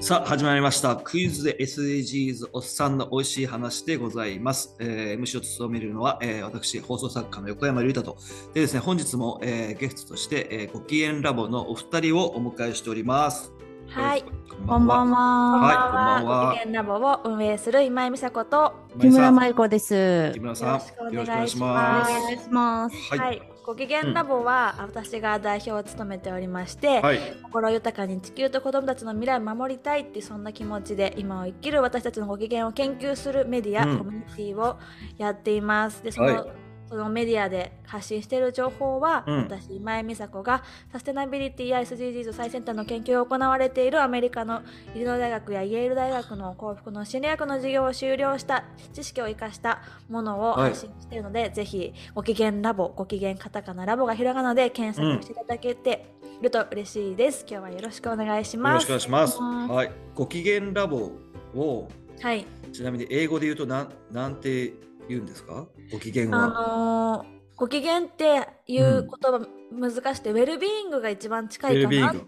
[0.00, 0.96] さあ始まりました。
[0.96, 8.16] クイズで SDGs おっさんの美味しい話でございます、えー、MC を務めるのは、えー私放送作家の横山隆太と。
[8.54, 13.52] でですね本日も、えーゲストとして、えーご機嫌ラボのお二人をお迎えしております。
[13.88, 14.30] はい、こ
[14.66, 15.58] こんばんは。
[15.58, 16.46] はいこんばんは。
[16.52, 18.72] ご機嫌ラボを運営する今井美佐子と。
[18.98, 20.30] 木村舞子です。
[20.32, 22.06] 木村さんよろしくお願いします。
[22.06, 22.12] よろくお願いしおます。
[22.12, 22.96] 願いします。
[23.10, 23.18] はい。
[23.18, 27.20] はい、ご機嫌ラボは、私が代表を務めておりまして、はい。
[27.44, 33.98] 心豊かに地球と子どもたちの未来を守りたいってそんな気持ちで今を生きる私たちのご機嫌を研究するメディア、うん。
[33.98, 34.76] コミュニティを
[35.18, 36.02] やっています。
[36.02, 36.59] でその,、はい
[36.90, 39.42] そのメディアで発信している情報は、うん。
[39.44, 44.62] 私今井美佐子がサステナビリティや SDGs 最先端の研究が行われているアメリカの
[44.94, 50.70] イリノイ大学やイェール大学の幸福の心理学の授業を修了した知識を生かしたものをはい。
[50.70, 58.86] 発信しているので、ぜひご機嫌ラボご機嫌カタカナラボがひらがなで検索していただけていると嬉しいです、今日はよろしくお願いします。
[58.86, 59.72] くお願いしますお願いします。
[59.74, 59.92] はい。
[60.14, 61.12] ご機嫌ラボ
[61.54, 61.88] を
[62.20, 62.44] はい。
[62.72, 64.74] ちなみに英語で言うとなんなんて
[65.10, 65.66] 言うんですか？
[65.92, 72.22] ご機嫌あは、のーご機嫌っていう言葉難しくて、ウェルビーイングが一番近いかなって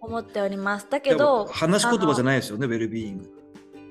[0.00, 3.30] 思っております、だけでもど話し言葉じゃいないですよね、ウェルビーイング。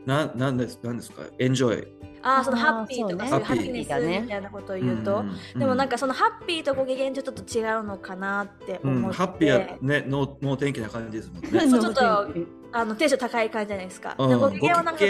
[0.05, 1.23] ななんですなんですか？
[1.37, 1.87] エンジョイ。
[2.23, 5.25] あーそのハッピーとかそうういうハハッピネスみたいなことを言うと、
[5.57, 11.49] でもなんかそのハッピーとご機嫌ちょっと違うのかなってうん、思って、ハッピーはね、脳脳天気な感じですもんね。
[11.67, 12.27] そうちょっと
[12.71, 14.15] あのテンション高い感じじゃないですか。
[14.17, 15.03] うんでご機嫌はなんか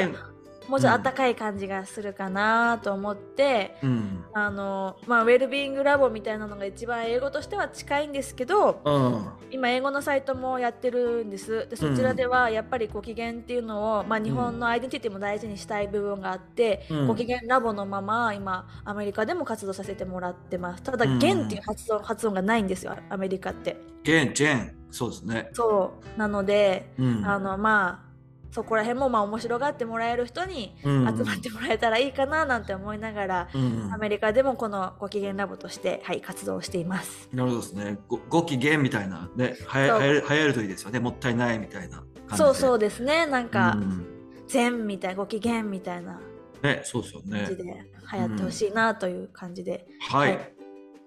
[0.72, 4.24] もうちょっと温かい感じがするかなと思って、うん。
[4.34, 9.30] あのまあウェルビーイングラボみたいなのが一番英語としては近いんですけど、うん。
[9.52, 11.68] 今英語のサイトもやってるんです。
[11.68, 20.84] でそちらではやっぱりご機嫌っていうのを、まあ日本のアイデンティティも大事にしたい部分があって、うんご機嫌ラボのまま今アメリカでも活動させてもらってます。
[20.84, 23.76] ただ、うん弦っていう発音発音がないんですよアメリカって。
[24.04, 24.76] ゲン、ジェン。
[24.90, 25.50] そうですね。
[25.52, 26.94] そうなので。
[26.98, 27.26] うん。
[27.26, 28.11] あのまあ
[28.52, 37.30] そこら辺もまあ面白がってもらえる人にうん集まってもらえたらいいかななんて思いながら、うんアメリカでもこのご機嫌ラボとして、はい、活動をしています。
[37.34, 37.98] なるほどですね。
[38.08, 41.00] ごご機嫌みたいなね、はやそう流行るといいですよね。
[41.00, 42.38] もったいないみたいな感じで。
[42.38, 44.08] そうそうですねなんか、うん
[44.48, 46.20] 善みたいなご機嫌みたいな
[46.62, 47.56] ね、そうですよね感じ。
[47.56, 50.36] で流行ってほしいなという感じで、はい。
[50.36, 50.54] はい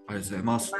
[0.06, 0.72] ありがとうございます。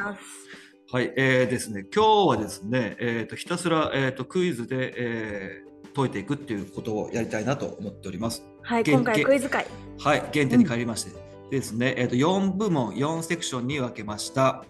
[0.93, 5.64] はい、えーですね、今日はですね、えー、とひたすら、えー、とクイズで、えー
[5.95, 8.45] 解いていくっていうことをやりたいなと思っております。
[8.63, 9.67] はい今回クイズ会。
[9.99, 11.13] はい、原点に帰りまして、
[11.51, 14.65] ですね、えー、と4部門、4セクションに分けました。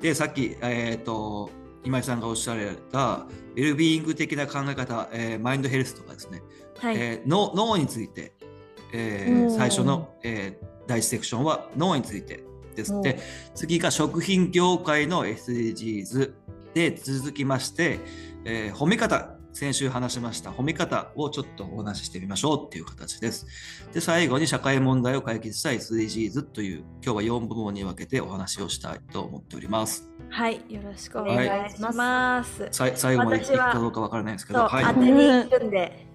[0.00, 1.50] で、さっき、えー、と
[1.84, 6.42] 今井さんがおっしゃられた、ウェルビーイング的な考え方、えーマインドヘルスとかですね、
[6.78, 8.32] はい、えー脳脳について、
[8.92, 12.42] えー最初の、えー第一セクションは脳について
[12.74, 13.20] ですおーで
[13.54, 16.32] 次が食品業界の SDGs
[16.72, 18.00] で続きまして、
[18.44, 23.44] えー褒め方先週話しました褒め方をちょっとお話ししてみましょうっていう形です。
[23.92, 30.08] で最後に社会問題を解決した SDGs という今日は4部門に分けてお話をしたいと思っております。
[30.30, 32.68] はい、よろしくお願いします。
[32.70, 34.94] さい最後までいくかどうかわからないですけど、はい当。
[34.94, 36.06] てに行くんで、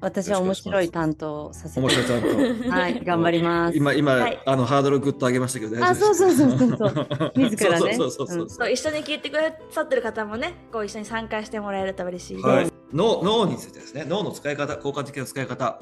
[0.00, 1.80] 私は面白い担当させて。
[1.80, 2.28] 面白いちゃんと。
[2.70, 3.76] はい、頑張ります。
[3.76, 12.46] 今、今、はいあの、ハードルぐっと上げましたけど、大あそうそうそうそうそう 自らねそうそうそうそうそう一緒に聞いてくださってる方もね、こう一緒に参加してもらえると嬉しいです。
[12.46, 15.80] はい、脳脳についてですね、脳の使い方、効果的な使い方。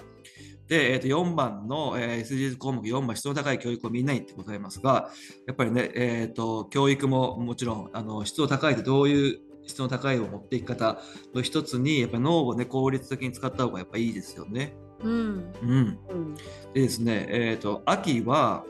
[0.68, 5.10] で、えー、と4番の、えー SDGs 項目4番、質の高い教育をみんなにってございますが、
[5.46, 10.98] やっぱりね、えー、と教育ももちろんあの質の高いってどういう質の高いを持っていき方
[11.34, 14.74] の一つに、やっぱり脳を、ね、効率的に使った方がやっぱいいですよね。
[15.00, 16.34] うん、うん、うん。
[16.74, 18.64] でですね、えー、と秋は、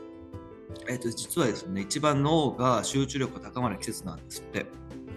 [0.87, 4.65] えー、と実はですね、一番脳が集中力が高まる季節なんですって。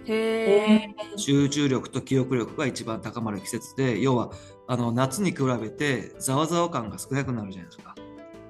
[0.05, 4.31] へえ、集中力と記憶力が一番高まる季節で要は
[4.67, 7.95] あの夏に比べてざわざわ感が少なくなるじゃないですか。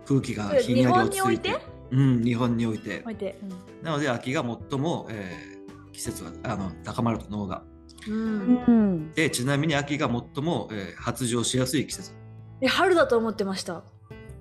[0.08, 1.50] 空気がひんやり落ち着いて。
[1.50, 3.02] 日本においうん、日本において。
[3.02, 3.40] 置いて、
[3.84, 5.53] なので秋が最も、えー
[5.94, 7.64] 季節があの高まると脳が
[8.08, 8.64] うん、うん。
[8.68, 12.14] うんでちなみに秋が最も、えー発情しやすい季節
[12.62, 13.84] え、春だと思ってました。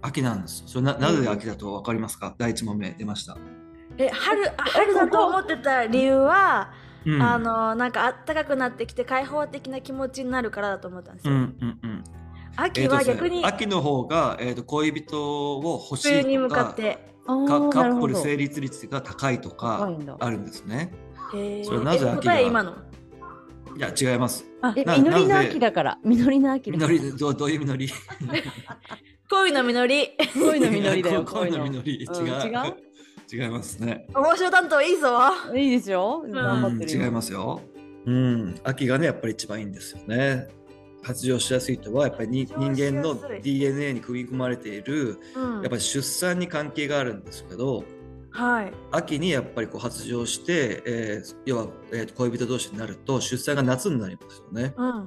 [0.01, 3.37] 秋なんですよそれななぜ秋だと分かりますか、第一問目出ました、
[3.99, 6.73] え、春、あ春だと思ってた理由は、
[7.07, 11.39] うん、あの、なんか暖かくなってきて開放的な気持ちになるからだと思ったんですうんよ。
[11.61, 12.05] うんうん
[12.55, 17.13] 秋は逆にえーね秋の方が、えー、と恋人を欲しいとか冬に向かって。
[17.25, 19.89] カカップル成立率が高いとか
[20.19, 20.93] あるんですね。
[21.65, 22.75] それなぜえ秋が答え今の？
[23.77, 24.45] いや違います。
[24.77, 25.99] え、な実りの秋だから。
[26.05, 26.93] 実りの秋だから。
[26.93, 27.89] 実りどうどういう実 り？
[29.31, 30.11] 恋の実り。
[30.35, 31.25] 恋の実りだよ。
[31.25, 32.93] 恋の実り違う、うん
[33.33, 34.07] 違違いますね。
[34.15, 35.09] 面白担当いいぞ。
[35.55, 36.23] いいですよ。
[36.27, 37.63] ん頑張っ違いますよ。
[38.05, 40.49] うん秋がねやっぱり一番いいんですよね。
[41.03, 47.85] 発情しやすいとはやっぱりに人間の DNA に組み込まれているうんやっぱり出産に関係があるんですけど
[48.33, 48.73] はい。
[48.91, 54.75] 秋にやっぱりこう発情して、えー要は、えーと恋人同士になると出産が夏になりますよね。
[54.77, 55.05] うんうん。
[55.05, 55.07] ま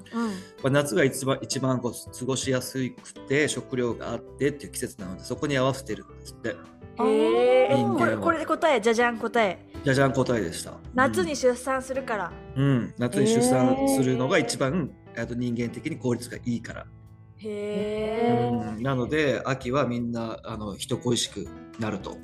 [0.66, 6.56] あ夏が一番一番こう過ごしやすくて食料があってっていう季節なのでそこに合わせてるんですって。
[7.04, 7.98] へえ人間は。
[7.98, 9.66] これこれで答えじゃじゃん答え。
[9.84, 10.74] じゃじゃん答えでした。
[10.94, 16.86] 夏に出産するから、うん、夏に出産するのが一番、あと人間的に効率がいいから。
[17.38, 18.84] へえ、うん。
[18.84, 21.48] なので秋はみんなあの人恋しく
[21.80, 22.18] なると。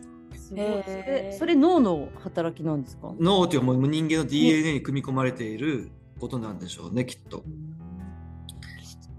[0.52, 0.66] すごい。
[0.66, 0.84] へー。
[0.84, 3.14] それそれ脳の働きなんですか？
[3.20, 5.90] 脳というもう人間の DNA に組み込まれている
[6.20, 7.44] ことなんでしょうねきっと。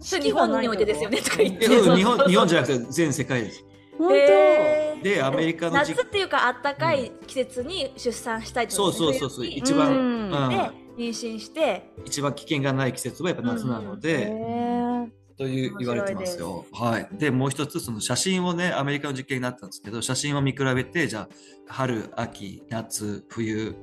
[0.01, 1.69] 日本においてですよねとか言って。
[1.69, 3.65] 日本日本じゃなくて全世界です。
[3.99, 5.03] 本へー。
[5.03, 9.47] でアメリカの夏時っていうかあったかい季節に出産したいってことそうそうそうそう。
[9.47, 10.31] 一番、うん。
[10.31, 10.49] うん。
[10.51, 10.57] で
[10.97, 11.91] 妊娠して。
[12.05, 14.31] 一番危険がない季節はやっぱ夏なので、へ
[15.37, 16.67] という言われてますよ。
[16.73, 17.09] はい。
[17.13, 21.29] でもう一つその写真をねアメリカの実験になったんですけど写真を見比べてじゃあ
[21.67, 23.75] 春秋夏冬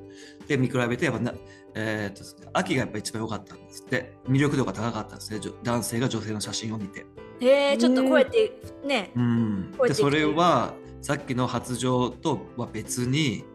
[0.47, 1.33] で見比べてやっぱな
[1.75, 7.05] えーっと秋がやっぱ一番良かったんですって魅力度が高かったんですねじょ男性が女性の写真を見て。
[7.41, 8.53] へえちょっと超えて
[8.85, 13.45] ねうん、でそれはさっきの発情とは別に、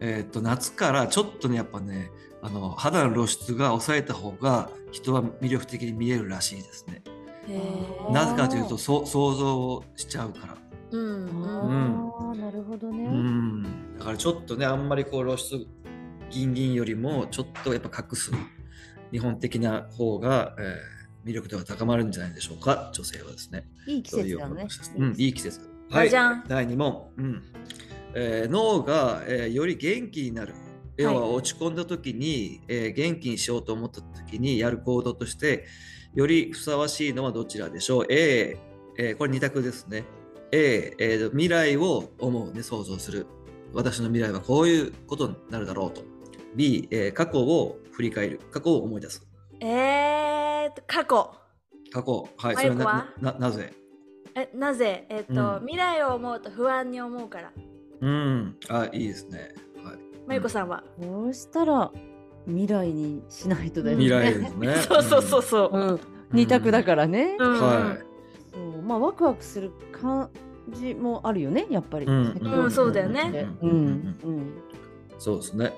[0.00, 2.10] えーっと夏からちょっとねやっぱね
[2.42, 7.02] あの肌の露出が抑えた方が人は魅力的に見えるらしいですね。
[8.12, 10.54] なぜかというとそう想像をしちゃうから。
[10.54, 10.58] ー
[10.90, 13.06] うんうんああ、なるほどうね。
[13.08, 13.62] ん、
[13.98, 15.66] だからちょっとねあんまりこう露出
[16.30, 18.30] ギンギンよりもちょっとやっぱ隠す
[19.12, 23.68] 日本的な方が、えー魅力度が高まるんじゃないでしょうか女性はですね。
[23.86, 24.66] いい季節だね。
[24.96, 25.60] うん、いい季節。
[25.90, 27.42] じゃじゃん第2問、うん
[28.14, 30.54] えー脳が、えーより元気になる。
[30.96, 35.66] 要は落ち込んだ時に、えー元気にしようと思った時にやる行動として
[36.18, 38.58] よりふさわしいのはどちらでしょう ?A、
[38.98, 40.02] えーこれ2択ですね。
[40.50, 43.28] A、えー未来を思うね、想像する。
[43.72, 46.02] 私の未来はこういうことになるだろうと。
[46.56, 48.40] B、えー過去を振り返る。
[48.50, 49.24] 過去を思い出す。
[49.60, 51.30] えーと過去
[51.92, 52.28] 過去。
[52.36, 53.72] はい、マそれはなななぜ？
[54.34, 55.06] えなぜ？
[55.10, 57.52] えっ、と、うん未来を思うと不安に思うから
[58.00, 58.56] うん。
[58.68, 59.54] あ、いいですね。
[59.84, 61.92] はい、まゆこさんは、こうしたら？
[62.48, 64.04] 未来にしないとだよね。
[64.04, 64.74] 未来ですね。
[64.88, 66.00] そうそうそうそう、うん。
[66.32, 67.36] 二択だからね。
[67.38, 67.96] うんは
[68.52, 70.30] そうまあワクワクする感
[70.70, 72.06] じもあるよね、やっぱり。
[72.06, 74.52] うんうんそうだよねううんんうん。
[75.18, 75.72] そうですね。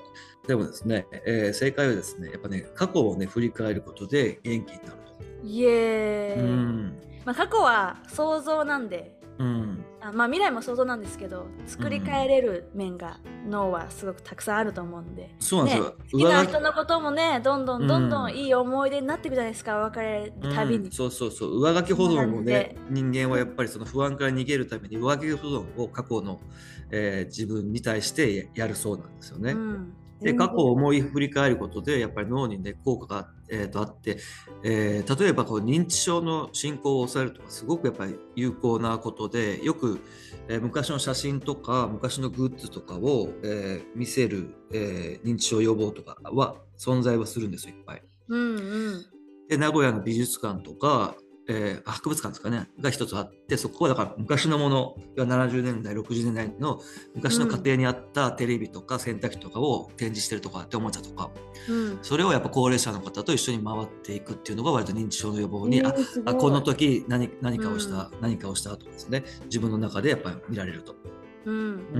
[0.47, 5.47] でもですね、えー正解はですね、やっぱね、過去をね、振り返ることで元気になると。
[5.47, 6.97] イエーイ、うん。
[7.25, 9.85] まあ、過去は想像なんでうん。
[10.01, 18.25] あまあ未来も想像なんですけど作り変えれる面が脳はすごくたくさんあると思うんで、ねそうなんですよ。、好きな人のこともねどんどんどんどうん。
[18.27, 21.59] んいい思い出になっていくじゃないですか別れるたびに、うんそうそうそう。
[21.59, 26.39] 上書き保存もね人間はやっぱりその不安から逃げるために上書き保存を過去の、
[26.91, 29.53] えー自分に対してやるそうなんですよね。
[29.53, 29.93] うん。
[30.21, 34.17] で過去を思い振り返ることでやっぱり脳にね効果が、えーとあって、
[34.63, 39.99] えー例えばこう認知症の進行を抑えるとかすごくやっぱり有効なことでよく、
[40.47, 48.03] えー昔の写真とか昔のグッズとかを、えー見せる、えー認知症予防とかは存在はするんですよいっぱい。
[48.29, 49.05] うんうん
[49.49, 51.13] で名古屋の美術館とか、
[51.51, 56.79] えー博物館ですかねが一つあってそこはだから昔のもの要は70年代60年代の
[57.15, 61.29] 昔の家庭にあったテレビとか洗濯機とかを展示してるとかっておもちゃとか。
[61.69, 61.99] うん。
[62.01, 69.23] それをやっぱ高齢者の方と一緒に回っていくっていうのが割と認知症の予防に、えーあこの時何何かをした、何かをしたとかですね。
[69.45, 70.95] 自分の中でやっぱり見られると。
[71.45, 71.55] うん。
[71.55, 71.99] う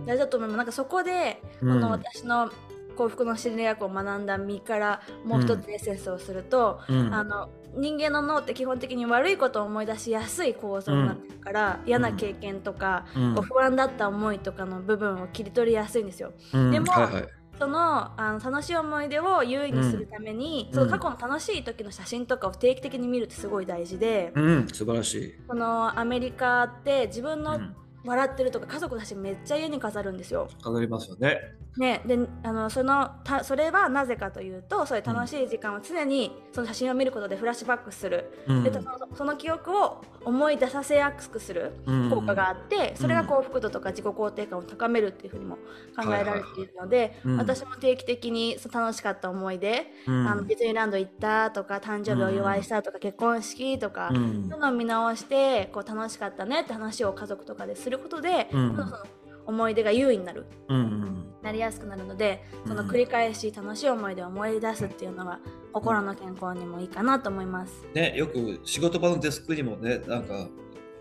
[0.00, 0.04] ん。
[0.06, 1.74] 大事だと思いますなんかそこで、うん。
[1.74, 2.50] この私の
[2.96, 7.14] 幸福の心理学を学んだ身からもう一つエッセンスをすると、うん。
[7.14, 13.34] あの人間の脳って基本的に悪いことを思い出しやすい構造になってるから、嫌な経験とか、うん。
[13.34, 16.32] 不安だった思いとかの部分を切り取りやすいんですよ。
[16.54, 16.70] うん。
[16.70, 17.28] でもはいはい。
[17.58, 25.34] そのあの楽しい思い出を優位にするために、うんその過去の楽しい時の写真とかを定期的に見るってすごい大事で、うん、素晴らしい。
[25.48, 27.76] このアメリカって自分のうん
[28.06, 30.48] 笑ってるとか家族の写真めっちゃ家に飾るんですよ。
[30.62, 31.40] 飾りますよね。
[31.76, 38.62] ね、であのそのたそれはなぜかというとそういう楽しい時間を常にその写真を見ることでフラッシュバックする、うん。
[38.62, 42.10] でそのその記憶を思い出させやすくするうん。
[42.10, 45.56] 効果があって、それが幸福度とか自己肯定感を高めるっていうふうにも
[45.96, 50.26] 考えられているので、私も定期的にそう楽しかった思い出、うん。
[50.26, 54.48] あのディズニーランド行ったとか誕生日お祝いしたとか、結婚式とか、うん。
[54.48, 58.98] そういうのを見直してこう楽しかったねって話を家族とかですることで、うんその
[59.46, 60.46] 思い出が優位になる。
[60.68, 65.38] うんうんなりやすくなるのでそのうん繰り返し楽しい思い出を思い出すっていうのが
[65.72, 67.84] 心の健康にもいいかなと思います。
[67.94, 70.48] ね、よく仕事場のデスクにもね、なんか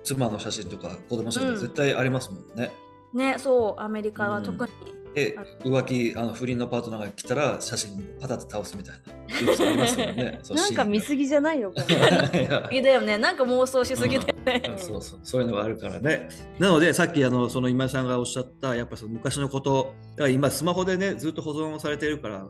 [0.04, 2.72] 妻の写真とか子供の写真絶対ありますもんね。
[3.14, 4.72] ねそうアメリカは特に、
[5.16, 9.16] で、浮気、あの不倫のパートナーが来たら写真パタッと倒すみたいな。
[10.14, 10.42] ね。
[10.52, 12.70] なんか見シ過ぎじゃないのかーンがいや。
[12.70, 14.62] いいだよねなんか妄想しすぎだよね。
[14.70, 14.78] うん。
[14.78, 16.28] そうそうそういうのがあるからね。
[16.60, 22.46] なのでさっきあのその今井さんがおっしゃったやっぱその昔のことだから今スマホでねずっと保存されてるから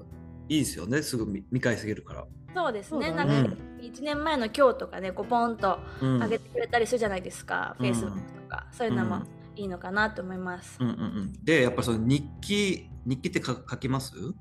[0.49, 1.03] いいですよね。
[1.03, 2.25] すぐ見見返せるから。
[2.55, 3.07] そうですね。
[3.07, 6.19] そうだなんねか1年前の今日とかねこうポンとうん。
[6.19, 7.85] 上げてくれたりするじゃないですか、うん。
[7.85, 8.65] Facebook とか。
[8.71, 9.21] そういうのも
[9.55, 10.77] いいのかなと思います。
[10.79, 14.17] うんうんうん、でやっぱその日記日記って書書きます？
[14.17, 14.33] わ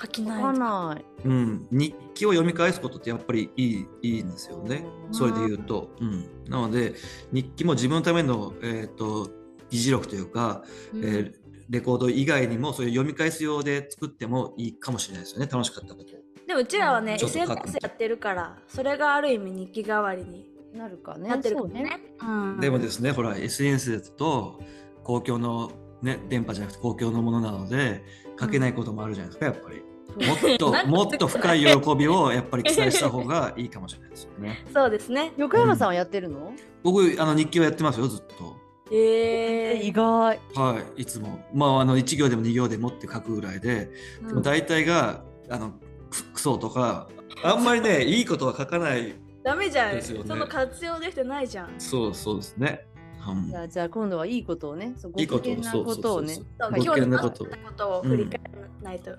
[0.00, 1.04] 書きないかんない。
[1.24, 4.84] うん、日記を読み返すことってやっぱりいいいいんですよね。
[5.12, 5.90] それで言うと。
[6.00, 6.94] うん、なので
[7.32, 9.30] 日記も自分のための、えー、と
[9.70, 16.18] 議事録というか、うんえーレコード以外にもそういう読み返す用で作ってもいいかもしれないですよね楽しかったことを。
[16.46, 21.28] でもうちらはねちょっと書く SNS やってるからそれがある意味日記代わりになるかね。
[21.28, 22.00] なってるかそうもね。
[22.20, 22.24] う
[22.56, 24.60] んでもですねほら SNS だと
[25.04, 28.02] 公共の、ね、電波じゃなくて公共のものなので
[28.40, 29.82] 書けないこともあるじゃないですかやっぱり。
[30.26, 34.64] もっと もっと深い喜びをやっぱり記載した方がいいかもしれないですよね。
[34.72, 35.32] そうですね。
[35.36, 36.52] 横山さんはやってるの？
[36.82, 38.56] 僕あの日記はやってますよずっと。
[38.90, 40.38] えー意外。
[40.54, 41.40] はい、いつも。
[41.54, 45.72] まあ、あの、1行でも2行でもって書くぐらいで、うんでも大体が、あの、
[46.10, 47.08] くクソとか、
[47.42, 49.14] あんまりね、いいことは書かない。
[49.42, 51.74] ダメじゃん、ねその活用できてないじゃん。
[51.78, 52.86] そうそうですね。
[53.28, 59.10] うんじゃあじゃあ今度はいいことをね、そうご機嫌なことをねご機嫌なこと今日のことを振り返らないと。
[59.10, 59.16] は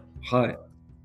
[0.49, 0.59] い。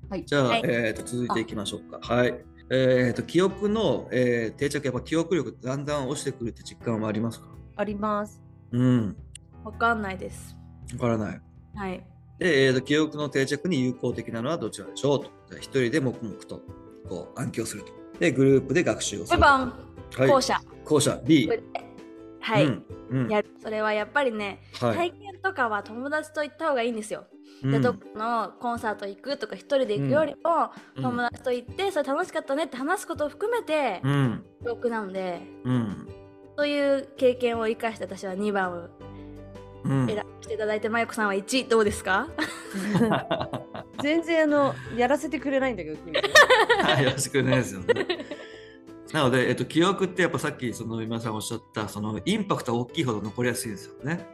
[0.09, 1.99] はいじゃあ、はいえーと、続いていきましょうか。
[2.01, 2.43] はい。
[2.71, 7.47] えーと、記憶の、えー定着、やっぱ記憶力だんだん落ちてくるって実感はありますか？
[7.77, 8.41] あります。
[8.71, 9.15] うん。
[9.63, 10.57] わかんないです。
[10.93, 11.41] わからない。
[11.75, 12.05] はい。
[12.37, 15.31] で、えーと、記憶の定着に有効的なのはどちらでしょうと。
[15.49, 16.61] じゃあ一人で黙々と、
[17.07, 17.98] こう、暗記をすると。
[18.19, 19.35] で、グループで学習をすると。
[19.35, 19.73] ルバン、
[20.17, 20.27] はい。
[20.27, 20.59] 後者。
[20.85, 21.19] 後者。
[21.23, 21.49] B。
[22.41, 22.65] はい。
[22.65, 22.85] うん。
[23.09, 23.29] うん。
[23.29, 23.49] やる。
[23.61, 24.95] それはやっぱりね、はい。
[24.95, 27.25] 体験とかは友達と行った方がいいんですよ。
[27.63, 27.71] うん。
[27.71, 31.03] でどこのコンサート行くとか一人で行くよりも、うん。
[31.03, 34.45] 友達と行ってそれ楽しかったねって話すことを含めてうん。
[34.61, 36.07] 記憶なので、うん。
[36.57, 38.89] そういう経験を生かして私は2番を
[39.83, 42.27] うん選ばせていただいて、まゆこさんは1どうですか？
[44.01, 46.15] 全然あのやらせてくれないんだけど君。
[46.83, 48.07] はいよろしくお願いしますよね。
[49.11, 54.27] なので、えっと、記憶ってやっぱさっきその今さんおっしゃったそのインパクトが大きいほど残りやすいんですよね。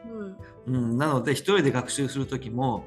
[0.68, 2.86] うんうん、なので一人で学習する時も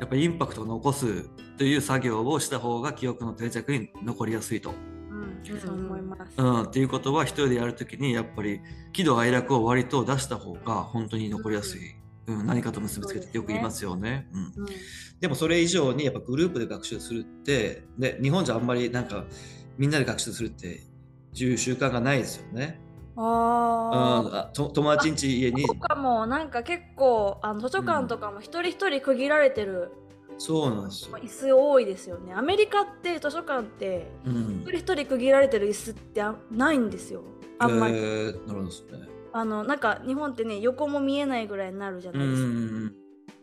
[0.00, 4.72] やっぱインパクトを残すという作業をした方が記憶の定着に残りやすいと。
[5.10, 6.32] うん、そう思います。
[6.38, 8.60] うん、っていうことは一人でやる時にやっぱり
[8.94, 11.95] 喜怒哀楽を割と出した方が本当に残りやすい。
[12.26, 14.28] うん、何かと結びつけてよく言いますよね。
[14.32, 14.66] うんうん
[15.18, 19.24] でもそれ以上にやっぱグループで学習するって、で日本じゃあんまりなんか
[19.78, 20.82] みんなで学習するって
[21.32, 22.80] いう習慣がないですよね。
[23.16, 23.28] うん、あ
[24.34, 24.38] あ。
[24.38, 29.90] あと友達ん家家にとかもなんか結構あの図書館とかも一人一人区切られてる
[30.38, 31.16] そうなんですよ。
[31.16, 32.34] 椅子多いですよね。
[32.34, 37.22] アメリカって図書館ってうん一人一人区切られてる椅子ってあないんですよ。
[37.58, 37.94] あんまり。
[37.94, 39.15] えーなるほどですね。
[39.38, 42.48] あのなんか日本ってね横も見えないぐらいになるじゃうないですか。
[42.48, 42.92] ん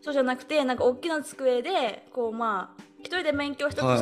[0.02, 3.98] そうじゃなくてなんか大きな机でこうまあ一人で勉強一つはい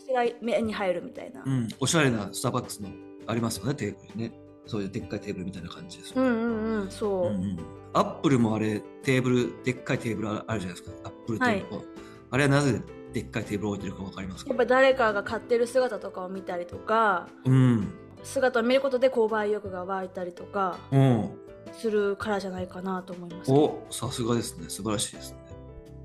[0.00, 1.42] して目に入るみたいな。
[1.44, 2.88] うん、おしゃれなスターバックスの
[3.26, 4.40] ありますよねテーブルにね。
[4.66, 6.12] そういうでっかいテーブルみたいな感じです。
[6.14, 7.10] うんうんうんそう。
[7.28, 7.58] うんうん
[7.92, 10.96] アップルもあれテーブルでっかいテーブルああるじゃないですか。
[11.02, 11.82] アップルテーブル、
[12.30, 12.80] あれはなぜ
[13.12, 14.50] でっかいテーブルを置いてるかわかりますか？
[14.50, 17.88] やっぱ誰かが買ってる姿とかを見たりとかうん。
[18.22, 21.30] 姿を見ることで購買意欲が湧いたりとかうん。
[21.72, 23.52] するからじゃないかなと思います。
[23.52, 24.68] おさすがですね。
[24.68, 25.38] 素晴らしいですね。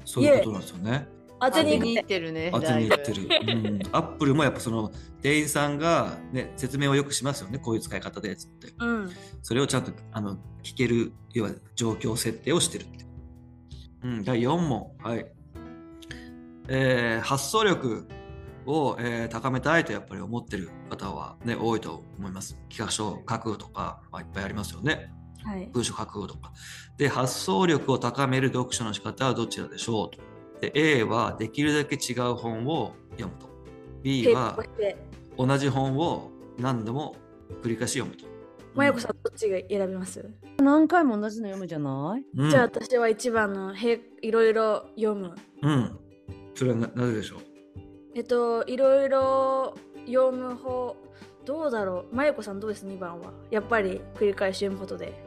[0.06, 1.08] そういうことなんですよね。
[1.40, 2.50] 当てに行行くってるね。
[2.52, 3.24] 当てにいってる。
[3.24, 4.92] うん、アップルもやっぱその
[5.22, 7.60] 店員さんが、ね、説明をよくしますよね。
[7.60, 8.74] こういう使い方でつって。
[8.80, 9.12] うん。
[9.42, 13.06] それをちゃんとあの聞ける、要は状況設定をしてるって。
[14.04, 14.92] うん、第4問。
[15.00, 15.26] はい。
[16.68, 18.08] えー発想力
[18.66, 22.58] を、えー高めたいとやっぱり思ってる方は、ね、多いと思います。
[22.70, 25.12] 企画書を書くとか、まあ、いっぱいありますよね。
[25.44, 25.70] はい。
[25.72, 26.52] 文章書くとか。
[26.98, 30.20] で、発想力を高める読書の仕方はどちらでしょうと。
[30.62, 33.48] で、A はできるだけ違う本を読むと。
[34.02, 34.58] B は
[35.38, 37.16] 同じ本を何度も
[37.62, 38.26] 繰り返し読むと。
[38.74, 42.26] まゆこさんどっちが選びます、何回も同じの読むじゃない？
[42.38, 45.34] うん、じゃあ私は一番のへいろいろ読む。
[45.62, 46.00] うん。
[46.54, 47.40] それはななぜでしょう？
[48.16, 49.76] えっといろいろ
[50.08, 50.96] 読む方
[51.44, 52.16] どうだろう？
[52.16, 53.34] まゆこさんどうです？2番は。
[53.52, 55.22] やっぱり繰り返し読むことで。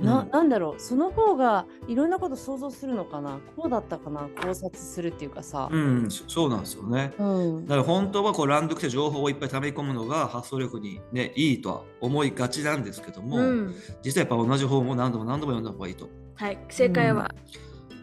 [0.00, 0.30] なうん。
[0.30, 0.80] なんだろう？
[0.80, 3.38] その方がいろんなこと想像するのかな？
[3.56, 4.22] こうだったかな？
[4.22, 5.68] 考察するっていうかさ。
[5.70, 7.14] うん、そそうなんですよね。
[7.18, 7.24] う
[7.60, 7.66] ん。
[7.66, 13.74] だから本当はこう乱読して情報をいっぱい溜め込むのが発想力に、ね、いいとは思いがちなんですけども、うん。
[14.02, 16.08] 実はやっぱ同じ本を何度も何度も読んだ方がいいと。
[16.34, 17.32] はい正解は、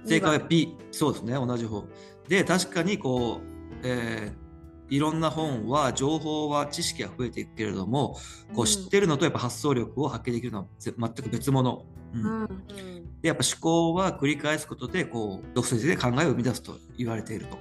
[0.05, 1.85] 正解は B、そうですね、同じ本。
[2.29, 3.50] で、確かにこう、
[3.83, 4.51] えー
[4.91, 8.17] いろんな本は情報は知識が増えていくけれども、
[8.53, 11.85] こう知ってるのとやっぱ発想力を発揮できるのはぜ全く別物。
[12.13, 12.41] うん。
[12.41, 17.57] うんでやっぱ思考は繰り返すことでこう独創的で考えを生み出すと言われていると、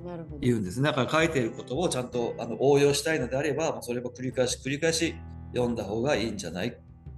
[0.00, 0.38] うん、なるほど。
[0.40, 0.88] 言うんですね。
[0.88, 5.14] だから書いていることをちゃんとあの応用したいのであれば、まあ、それを繰り返し繰り返し
[5.54, 6.72] 読んだ方がいいんじゃないっ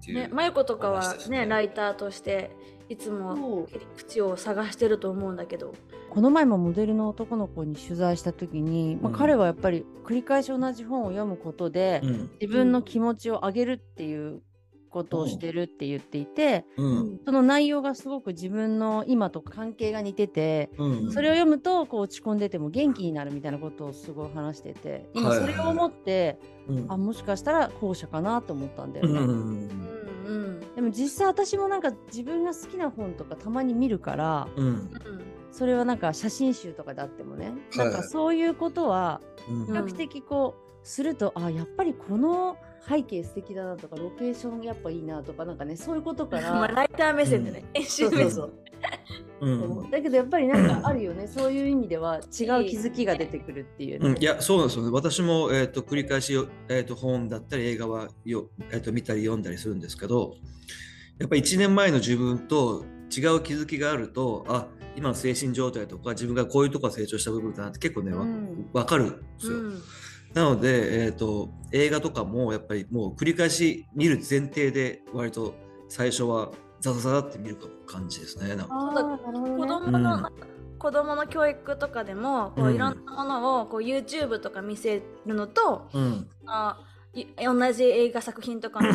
[0.04, 2.50] ていう、ね、マユコとかはねライターとして
[2.88, 5.74] いつも切り口を探してると思うんだけど
[6.12, 9.16] この前もモデルの男の子に取材した時に、まあ、うん。
[9.16, 12.30] 彼はやっぱり繰り返し同じ本を読むことで、うん。
[12.38, 14.42] 自分の気持ちを上げるっていう
[14.90, 17.20] ことをしてるって言っていて、うん。
[17.24, 21.12] その内容がすごく自分の今と関係が似てて、うん。
[21.12, 26.38] それを読むとこう落ち込んでても元気になるみたいなことをすごい話してて今はいそれを思って、
[26.68, 26.92] うん。
[26.92, 29.18] あもしかしたら後者かなと思ったんだよね。
[29.18, 29.36] うんうん
[30.26, 30.74] うん。
[30.74, 34.90] でも実際私もなんか自分が好きな本とかたまに見るからうん
[35.52, 37.90] それはなんか写真集とかであってもね、はい。
[37.90, 39.66] なんかそういうことはうん。
[39.66, 42.56] 比較的こうすると、あやっぱりこの
[42.88, 46.74] 背景素敵だなとかロケーションやっぱいいなとかなんかねそういうことか まあ、ら。
[46.74, 48.52] ライター目線でね、編集目線そうそう
[49.40, 49.50] そう。
[49.50, 49.90] うん。
[49.90, 51.28] だけどやっぱりなんかあるよね。
[51.28, 54.08] そういう意味では違う気づきが出てくるっていうね。
[54.08, 54.90] うん、いやそうなんですよね。
[54.90, 60.36] 私も、えー、と繰り返しよ、えー、と本だったり映画はよ、えー、と見たり読んだりするんですけど
[61.18, 64.66] やっぱり1年前の自分と違う気づきがあるとあ
[64.96, 68.68] 今の精神状態とか自分がこういうとこが成長した部分だなって結構ねわ、うん。
[68.72, 69.56] 分かるんですよ。
[69.56, 69.82] うん。
[70.34, 75.54] なので、えー、と映画とかもやっぱりもう繰り返し見る前提で割と
[75.88, 76.50] 最初は
[76.80, 78.56] ザザザザって見る感じですね。
[78.56, 78.74] なんか。
[78.74, 80.26] 子供の、うん。
[80.78, 82.74] 子供の教育とかでもこううん。
[82.74, 86.28] いろんなものをこう YouTube とか見せるのと、うん。
[86.46, 86.78] あ
[87.14, 88.88] い同じ映画作品とかの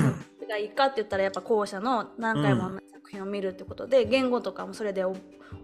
[0.47, 5.15] がいいかって言ったらやっぱ後者の何回も同じ作品を見るってことで、言語とかもそれでお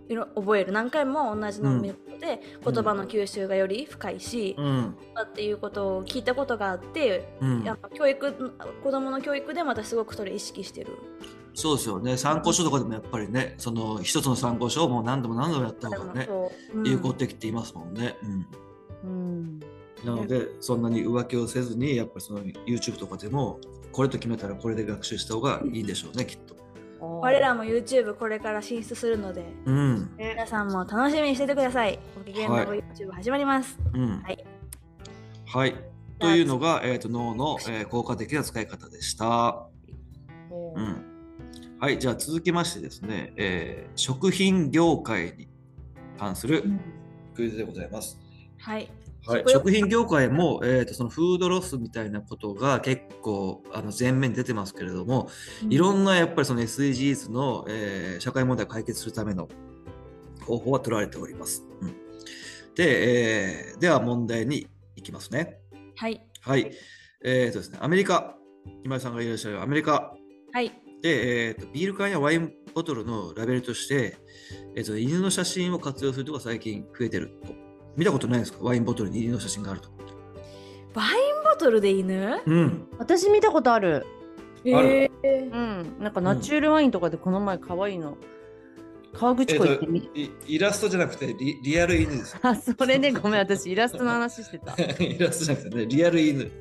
[0.08, 0.72] いろ覚える。
[0.72, 4.96] 何回も同じのを見ることで、うん言葉の吸収がより深いし、うん。
[5.22, 7.64] っていうことを聞いたことがあって、うん。
[7.64, 10.98] やっぱ教育子供の教育でまたすごくそれ意識してる。
[11.54, 12.18] そうですよね。
[12.18, 16.80] 参考書とかでもやっぱりねその一つの参考書をもう何度も何度もやった方がねそう。
[16.80, 16.88] うん。
[16.88, 18.16] 有効的って言いますもんね。
[18.24, 18.48] うん。
[19.04, 19.60] うん。
[20.06, 23.60] なのでそんなに浮気をせずにやっぱりその YouTube とかでも
[23.92, 26.63] これと決めたらこれで学習した方がいいんでしょうねきっと。
[27.22, 32.00] 我らも YouTube これから進出するのでうん皆さんも楽しみにしててください。
[32.16, 33.78] ご機嫌なはい YouTube 始まります。
[33.94, 34.46] うんはい。
[35.46, 35.76] はい。
[36.20, 39.68] というのが、えー、と脳の、えー効果的な使い方でした。
[40.50, 41.06] ううんん、
[41.80, 45.48] はい、じゃあ続きましてですね、えー食品業界に
[46.18, 46.64] 関する
[47.36, 48.20] クイズでございます。
[48.58, 48.90] はい。
[49.26, 55.30] はい、食食品業界も、えー、とそのフードロスみたいなことが結構あの前面に出てますけれども、
[55.70, 59.48] いろんなやっぱりその SDGs の、えー社会問題を解決するための
[60.46, 61.64] 方法は取られております。
[61.82, 61.96] うん、
[62.76, 65.60] で、えーでは問題に行きますね。
[65.96, 66.22] はい。
[66.42, 66.72] はい。
[67.24, 68.36] えーとですね、アメリカ、
[68.84, 70.14] 今井さんがいらっしゃるアメリカ
[70.52, 70.70] はい。
[71.02, 74.18] で、えーとビール缶やワインボトルのラベルとして、
[74.76, 77.73] えーと犬の写真を活用するとが最近増えてると。
[77.96, 78.60] 見たことないですか？
[78.62, 79.90] ワインボトルに犬の写真があると。
[80.96, 82.42] ワインボトルで犬？
[82.46, 82.88] うん。
[82.98, 84.06] 私見たことある。
[84.66, 85.12] ある？
[85.24, 85.96] えうん。
[86.00, 88.18] なんかナチュールワインとかでこの前可愛いの。
[89.14, 92.36] 川口湖行ってみ、イイラストじゃなくてリリアル犬です。
[92.42, 94.74] あ、それね、ごめん、私イラストの話してた。
[95.04, 96.52] イラストじゃなくてね、リアル犬。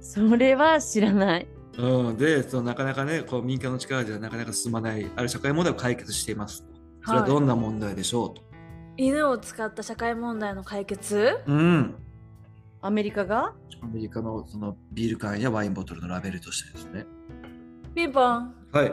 [0.00, 1.46] それは知らない。
[1.78, 6.66] うん、でそのなかなかねこう民間の力ではなかなか進まないある社会問題を解決しています。
[7.04, 8.42] それはどんな問題でしょうと。
[8.96, 11.40] 犬を使った社会問題の解決？
[11.46, 11.94] うん。
[12.80, 13.52] アメリカが？
[13.82, 17.06] アメリカのそのビール缶やワインボトルのラベルとしてですね。
[17.94, 18.54] ピンポン。
[18.72, 18.92] はい。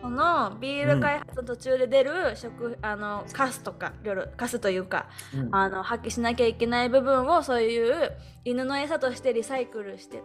[0.00, 8.10] このビール開発の途中で出る食、あのカスとかいろいろカスというかうんあの発揮しなきゃいけない部分をそういう
[8.44, 10.24] 犬の餌としてリサイクルして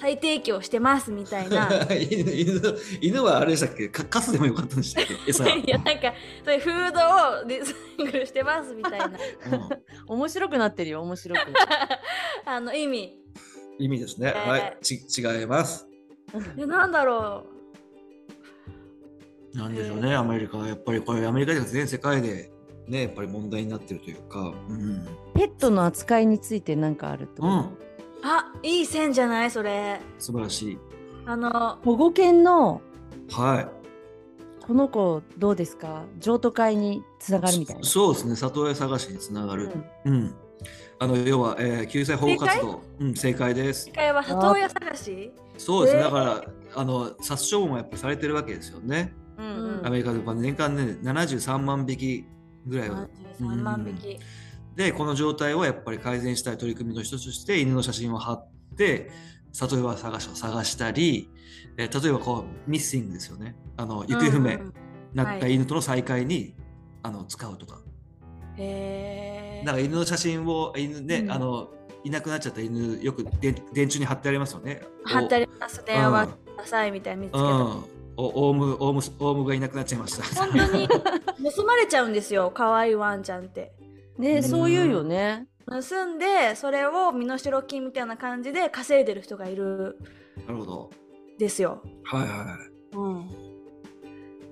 [0.00, 2.60] 再提供してますみたいな 犬犬
[3.00, 3.88] 犬はあれでしたっけ？
[3.88, 5.14] かカスでもよかったんでしたっけ？
[5.26, 5.48] 餌。
[5.56, 6.12] いやなんか
[6.44, 9.18] そういうフードをリサイクルしてますみたいなうん
[10.18, 11.40] 面白くなってるよ、面白く。
[12.46, 13.18] あの意味
[13.78, 14.32] 意味ですね。
[14.34, 14.76] えーはい。
[14.82, 15.86] ち違います。
[16.56, 17.46] えなんだろ
[19.54, 22.50] なんでしょうね、アメリカはやっぱりこれアメリカでは全世界で
[22.86, 24.52] ねやっぱり問題になってるというか。
[24.68, 25.06] うん。
[25.34, 27.78] ペットの扱いについて何かあるってこと、うん。
[28.22, 29.50] うあいい線じゃない？
[29.50, 30.00] それ。
[30.18, 30.78] 素晴らしい。
[31.26, 32.80] あの保護犬の
[33.30, 33.68] はい。
[34.66, 36.04] この子どうですか？
[36.18, 37.82] 譲渡会につながるみたいな。
[37.84, 38.36] そそうですね。
[38.36, 39.70] 里親探しにつながる、
[40.04, 40.12] うん。
[40.12, 40.34] うん。
[41.00, 43.84] あの要は、えー救済保護活動うん、正解です。
[43.84, 45.32] 次回は里親探し？
[45.56, 46.06] そうですね、えー。
[46.06, 49.14] だからあの殺処分もやっぱりされてるわけですよね。
[49.38, 52.24] うんアメリカでは年間ね73万匹
[52.66, 53.06] ぐらいは。
[53.40, 54.18] 33万匹。
[54.78, 59.10] でこの状態をやっぱり改善したい取り組みの一つとして犬の写真を貼って
[59.50, 61.28] 里親探しを探したり、
[61.76, 64.58] えー例えばこうミッシングですよねあの行方不明
[65.14, 66.54] なった犬との再会に、
[67.02, 67.80] あの使うとか
[68.56, 69.64] へえ。
[69.64, 71.70] だから犬の写真を犬ね、うんあの
[72.04, 74.82] いなくなっちゃった犬よくで電柱に貼ってありますよね。
[75.04, 75.94] 貼ってありますね。
[75.96, 77.44] うんさいみたいに見つけた。
[77.44, 77.84] うん、
[78.16, 80.22] おオウムオウムオウムがいなくなっちゃいました。
[80.40, 80.88] 本当に
[81.52, 82.52] 盗まれちゃうんですよ。
[82.54, 83.72] 可愛いワンちゃんって。
[84.18, 84.42] ね、うん。
[84.42, 85.46] そう言うよね。
[85.66, 89.98] 盗んでそれを身代金みたいな感じで稼いでる人がいる。
[90.46, 90.90] なるほど。
[91.34, 91.82] んですよ。
[92.04, 92.56] はいは
[92.92, 92.96] い。
[92.96, 93.30] うん、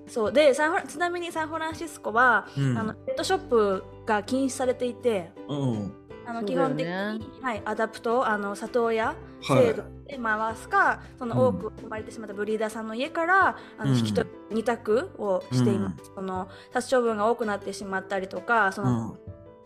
[0.07, 0.31] そう。
[0.31, 2.77] でサンフラちなみにサンフランシスコは、うん。
[2.77, 5.93] あのペットショップが禁止されていてうん。
[6.25, 9.15] あの基本的に、ねはい、 adopt あの里親は
[9.61, 9.67] い。
[9.67, 13.97] 制度で回すか、その多く生まれてしまったブリーダーさんの家からあのうん。
[13.97, 19.17] 引き取り二択をしています、その殺処分が多くなってしまったりとかその、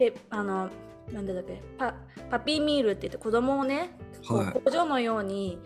[0.09, 0.13] うん。
[0.13, 0.69] であの
[1.11, 1.93] なんだっけパ
[2.29, 5.59] パピーミールって言って子供をね、はい工場のように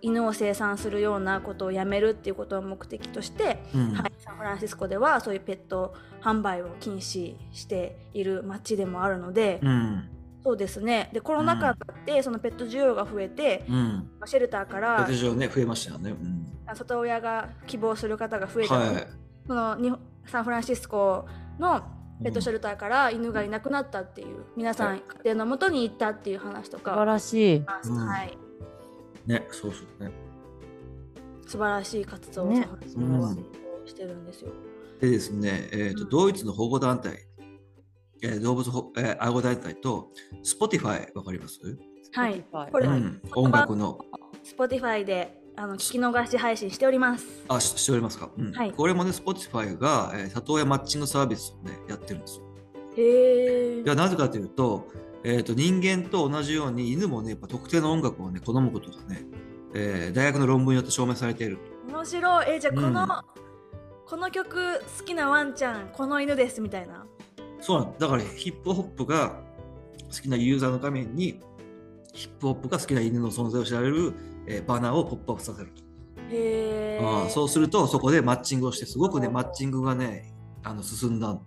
[0.00, 3.92] 犬を生産するようなことをやめるっていうことを目的として、うん。
[3.92, 10.08] はい、サンフランシスコではそういうペット販売を禁止している街でもあるので、うん。
[10.44, 14.08] そうですねでコロナ禍でそのペット需要が増えて、うん。
[14.24, 16.10] シェルターからね増えましたよね。
[16.10, 16.46] うん。
[16.74, 19.06] 里親が希望する方が増えたので、はい。
[19.46, 21.26] その日本サンフランシスコ
[21.58, 21.82] の
[22.22, 27.64] ペットシェルターから犬がいなくなったっていう皆さん家庭のもとに行ったっていう話と素晴からしい。
[27.64, 28.38] はい、
[29.26, 30.10] ね、そうそうね。
[31.46, 32.52] 素晴らしい活動を
[33.86, 34.52] してるんですよ。
[35.00, 36.08] でですね、えーとうん。
[36.10, 37.18] ドイツの保護団体、
[38.22, 40.10] えー動物保、えー愛護団体と
[40.44, 41.60] Spotify わかります、
[42.12, 43.98] はい、これ、うん、音楽の。
[44.44, 47.26] Spotify であの聞き逃し配信しております。
[47.48, 52.44] あししておりますか、うんはいこれもね Spotify が、えー里親マッチングサービスをねやってるんですよ。
[52.96, 53.86] へえい。
[53.86, 54.86] やなぜかというと,、
[55.24, 59.26] えー、と人間と同じように犬もねやっぱ特定の音楽をね好むことがね、
[59.74, 61.58] えー大学の論文によって証明されている。
[61.88, 62.46] 面白い。
[62.50, 63.08] えじゃあこの、うん
[64.08, 67.04] この曲好きなワンちゃんこの犬ですみたいな。
[67.60, 69.42] そうなんだからヒップホップが
[70.10, 71.40] 好きなユーザーのために
[72.14, 74.14] ヒップホップが好きな犬の存在を知られる、
[74.48, 75.82] えーバナーをポップアップさせると。
[76.30, 77.00] へえ。
[77.02, 81.38] ああそうするとそこでマッチングをしてすごくねマッチングがねあの進んだ。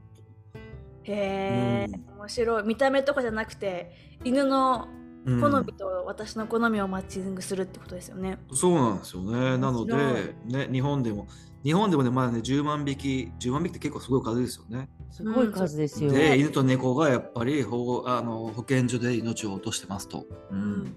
[1.04, 2.64] へえ、うん面白い。
[2.64, 3.92] 見た目とかじゃなくて
[4.24, 4.88] 犬の
[5.26, 8.40] うん好みと私の好みをマッチングするってことですよね。
[8.54, 9.58] そうなんですよね。
[9.58, 9.96] なので
[10.46, 11.28] ね日本でも
[11.64, 14.90] 日本でもねまだね10万匹10万匹って結構すごい数ですよね。
[15.12, 16.12] すごい数ですよ。
[16.12, 20.26] で犬と猫がやっぱり保護あの保健所で命を落としてますと。
[20.52, 20.96] うん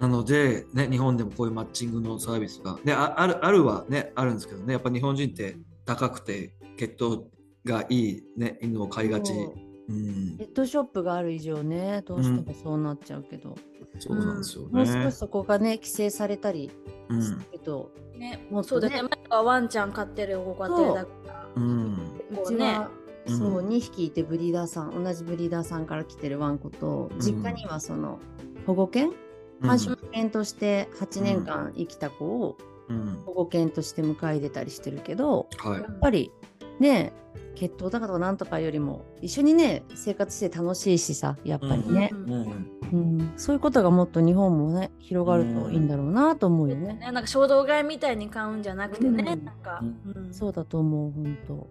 [0.00, 7.24] なので、ね、日本でもこういうマッチングのサービスが、ね、ああるあるは、ね、あるんですけどねやっぱ日本人って高くて血統
[7.64, 9.32] がいい、ね、犬を飼いがち。
[9.32, 9.54] そう。
[9.88, 10.36] うん。
[10.38, 13.54] ペットショップがある以上ね、どうしてもそうなっちゃうけど、
[13.98, 14.68] そうなんですよね。
[14.72, 16.70] もう少しそこがね、規制されたり
[17.08, 17.22] うん。
[17.22, 19.02] するけど、ねもっとねそうだね。
[19.02, 21.48] 前はワンちゃん飼ってるご家庭だから。
[21.56, 21.94] うん。
[22.30, 22.46] う。
[22.46, 22.80] ちね。
[23.26, 27.20] そう2匹いてブリーダーさん同じブリーダーさんから来てるワンコと、うん。
[27.20, 28.18] 実家にはその
[28.66, 29.12] 保護犬
[29.60, 32.56] 繁殖犬として8年間生きた子を
[32.88, 33.22] うん。
[33.24, 35.80] 保護犬として迎え入れたりしてるけどはい。
[35.80, 36.30] やっぱり
[36.78, 37.12] ね
[37.54, 42.30] 血統だからなんとかよりも一緒にね生活して楽しいしさやっぱりね、うん。
[42.32, 42.74] うん。
[42.92, 43.32] うん。
[43.36, 46.94] そういうことがもっと日本もね広がるといいんだろうなと思うよね。
[46.94, 49.44] ね、なんか衝動買いみたいに買うんじゃなくてね、うん。
[49.44, 50.34] なんか、ううん。
[50.34, 51.66] そうだと思う本当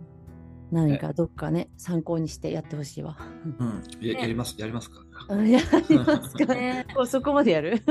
[0.74, 3.18] 何かどっかね参考にしてやってほしいわ。
[3.60, 4.98] うんややりますやりますか？
[5.30, 5.60] あや
[5.90, 6.46] りますか？
[6.56, 7.82] ねもうそこまでやる？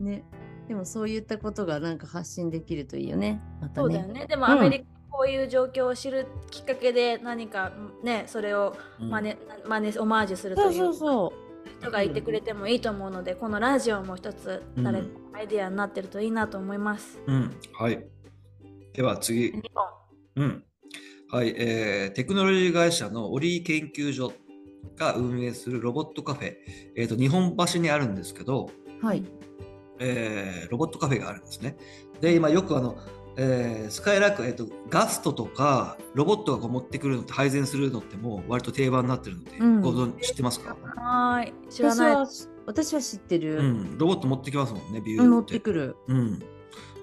[0.00, 0.24] ね。
[0.68, 3.40] でもそういったことがなんか発信できるといいよね。
[3.60, 3.86] またね。
[3.86, 4.26] そうだよね。
[4.26, 7.72] でもうんアメリカこういう状況を知るきっかけで何か
[8.04, 9.36] ねそれを真似、
[9.66, 11.32] 真似オマージュするそうといそううそ
[11.80, 17.18] 人がいてくれてもいいと思うので、このラジオも一つうん誰かのアイディアになってるといいなと思います。
[17.26, 18.06] うんはい。
[18.94, 19.50] では次。
[19.50, 19.84] 日本
[20.36, 20.64] うん。
[21.32, 24.32] はい、えーテクノロジー会社のオリー研究所
[24.96, 26.56] が運営するロボットカフェ、
[26.96, 28.70] えー、と日本橋にあるんですけど、
[29.02, 29.06] う。
[29.06, 29.22] はい。
[30.00, 31.76] えーロボットカフェがあるんですね。
[32.20, 32.96] で、今よくあの、
[33.36, 42.26] えースカイラーク、えーと、ガストとかロボットがこう持ってくるのって配膳するのってもう割と定番になってるので、うんご存知知ってますか、はーい知らない。
[42.66, 43.62] 私は知ってうる。
[43.62, 45.60] ん、ロボット持ってきますもんね、ビュうん乗っーってて。
[45.60, 45.96] くる。
[46.08, 46.42] うん、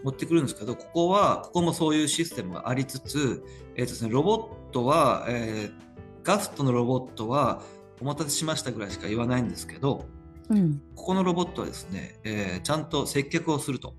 [0.03, 3.43] 持ってくるんですけどここはここもそういうシステムがありつつ、
[3.75, 5.88] えーとですね、ロボットは、えー
[6.23, 7.62] ガストのロボットは
[8.01, 10.05] お待たせしましたぐらいしか言わないんですけど
[10.49, 10.81] うん。
[10.93, 13.95] ここのロボットはですね、えーちゃんと接客をすると。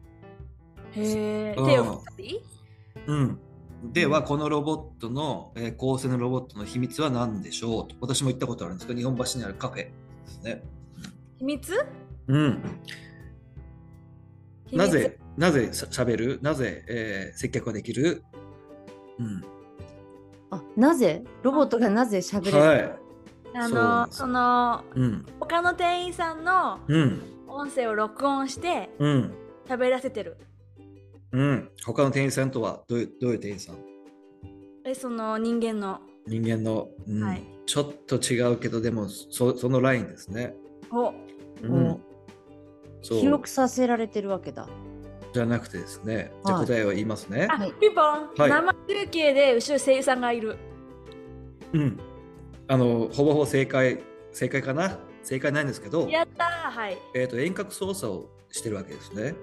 [0.93, 1.67] へえうん。
[1.67, 2.43] 手を振ったり？
[3.07, 3.41] うん、
[3.85, 4.25] ではうん。
[4.27, 7.97] このロボットの、えー高性能ロボットの秘密は何でしょうと。
[8.01, 9.93] 私も行ったことあるんですけど日本橋にあるカフェで
[10.27, 10.63] すね。
[11.39, 11.87] 秘密？
[12.27, 12.63] うん、
[14.67, 14.79] 秘密？
[14.79, 16.41] なぜなぜしゃべる？
[16.43, 18.25] なぜ、えー接客ができる、
[19.19, 19.45] うん。
[20.51, 21.23] あ、なぜ？
[21.43, 22.93] ロボットがなぜ喋れる、はい。
[23.55, 25.27] あのそのうん。
[25.39, 27.23] 他の店員さんのうん。
[27.47, 29.35] 音声を録音してうん。
[29.69, 30.37] 喋らせてる。
[31.33, 31.71] うん。
[31.85, 33.77] 他の店員さんとはどういうどういう店員さん？
[34.85, 36.01] えその人間の。
[36.27, 37.23] 人間の、うん。
[37.23, 37.43] はい。
[37.65, 40.55] ちょっと違うけどでもそそのラインですね。
[40.91, 41.15] を
[41.63, 42.01] うん。
[43.03, 44.69] 記録させられてるわけだ。
[45.33, 46.33] じゃなくてですね。
[46.47, 47.47] じゃ答えを言いますね。
[47.51, 47.73] あはい。
[47.81, 48.05] ピンポン、
[48.37, 48.51] はい。
[48.51, 50.57] 生中継で後ろ声優さんがいる。
[51.73, 51.99] うん、
[52.67, 54.01] あのほぼほぼ正解。
[54.33, 54.99] 正解かな？
[55.23, 56.71] 正解ないんですけど、やったー。
[56.71, 56.99] はい。
[57.15, 59.35] えー、と遠隔操作をしてるわけですね。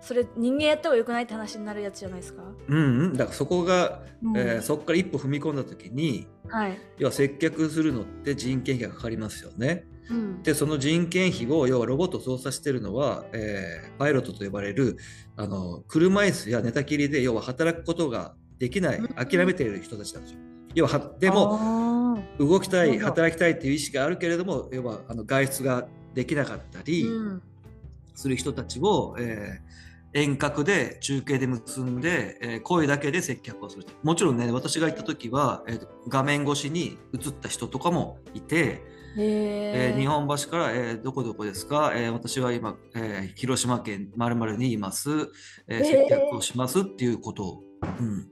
[0.00, 4.36] それ人間やった方がよくないって話になるやつじゃないですか、うんうん、だからそこが、うん。
[4.36, 9.86] えーそこから一歩踏み込んだ時にはい、要は接客するのって人件費がかかりますよね。
[10.10, 14.96] うん、でその人件費を要はロボットを操作してるのは、えーパイロットと呼ばれる
[15.36, 20.38] あの車椅子や寝たきりで要は働くことができないうん諦めている人たちなんですよ。
[20.74, 27.42] 要ははでもも、動きたない働きたいっていう意識があるけれども要はあの外出ができなかったりうん。
[28.14, 29.70] する人たちを、えー
[30.12, 38.82] 遠隔で中継で結んで、えー声だけで接客をするともちろんね私が行った時は、えーと画面越しに映った人とかもいて、
[39.16, 40.00] えへー。
[40.00, 45.10] 日本橋から、えーどこどこですか、えー私は今、えー広島県まるにいます、
[45.68, 47.44] えー接客をしますっていうこと。
[47.44, 47.62] を,、
[47.98, 48.30] うん、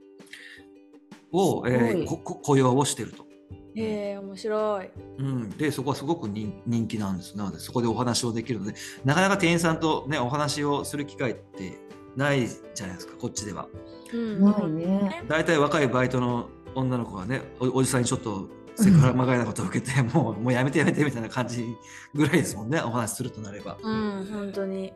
[1.31, 3.29] を、えー雇用をしていると。
[3.75, 4.89] え面白い。
[5.19, 7.37] うん、でそこはすごく人人気なんです。
[7.37, 8.73] なのでそこでお話をできるので
[9.05, 11.77] なかなか店員さんと、ね、お話をする機会って
[12.15, 13.67] ないじゃないですかこっちでは。
[14.13, 14.41] うん。
[14.41, 15.23] ないね。
[15.27, 21.65] 大体若いバイトの女の子がねおおじさんにちょっとセクハラまがいなことを受けて、 もうもうやめてやめてみたいな感じ
[22.13, 22.79] ぐらいですもんね。
[22.85, 23.77] お話しするとなれば。
[23.81, 24.93] うん本当に。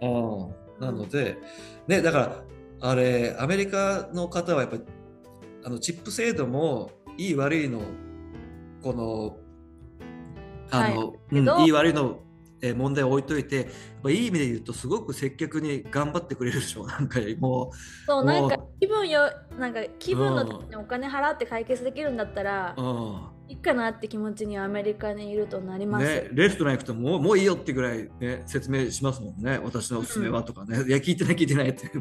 [0.79, 1.38] なので、
[1.88, 2.43] ね、だから
[2.81, 4.83] あれアメリカの方はやっぱり
[5.63, 7.81] あのチップ制度もいい悪いの
[8.81, 9.38] この
[10.71, 11.39] あの、はい。
[11.39, 12.19] うんいい悪いの
[12.63, 13.65] えー問題を置いといてやっ
[14.03, 17.71] ぱいい意味で言うとすごく接客に頑張ってくれるでしょ なんかも
[18.07, 29.60] そうなんかも気分よなんか気分のお金払って解決できるんだったらう、うんいいかなって気持ちにはアメリカにいるとなります、ね、レストラン行くともうもういいよってぐらい、ね、説明しますもんね。
[29.63, 31.91] 私のおすすめはとかね、いや聞いてない聞いてないって。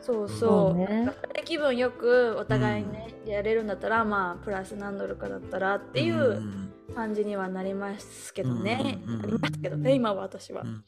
[0.00, 1.12] そうそそううね
[1.44, 9.20] 気分よくお互いね、やれるんだったらまあプラス何ドルかだったらっていうん感じにはなりますけどね、うんうんうん。
[9.20, 10.84] なりますけどね今は私は、うん。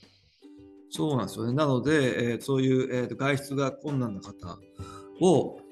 [0.91, 1.53] そうなんですよね。
[1.53, 4.57] なので、えーそういう、えーと外出が困難な方
[5.21, 5.68] を、えー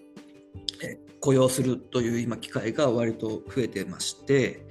[1.20, 4.66] 雇用するという今機会が割と増えてまして、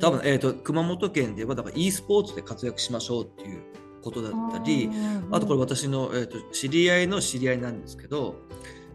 [0.00, 3.62] 多分、えーと熊本県ではだから e スポーツで活躍しましょうっていう
[4.02, 4.88] ことだったり、
[5.32, 8.36] あとこれ私の、えー、と知り合いの知り合いなんですけど、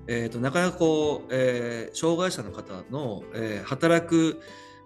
[0.08, 4.42] えー、となかなかこう、えー障害者の方の、えー働く、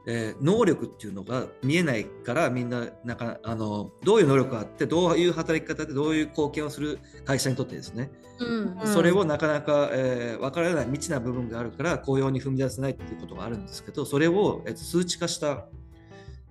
[0.08, 8.78] えー能力っていうのが見えないからみんななんかあのどういう能力があってどういう働き方でどういう貢献をする会社にとってですね、うん。
[8.80, 15.68] うんそれをなかなか、えー分からない未知な部分があるから雇用に踏み出せないっていうことがあるんですけどそれを、えーと数値化した、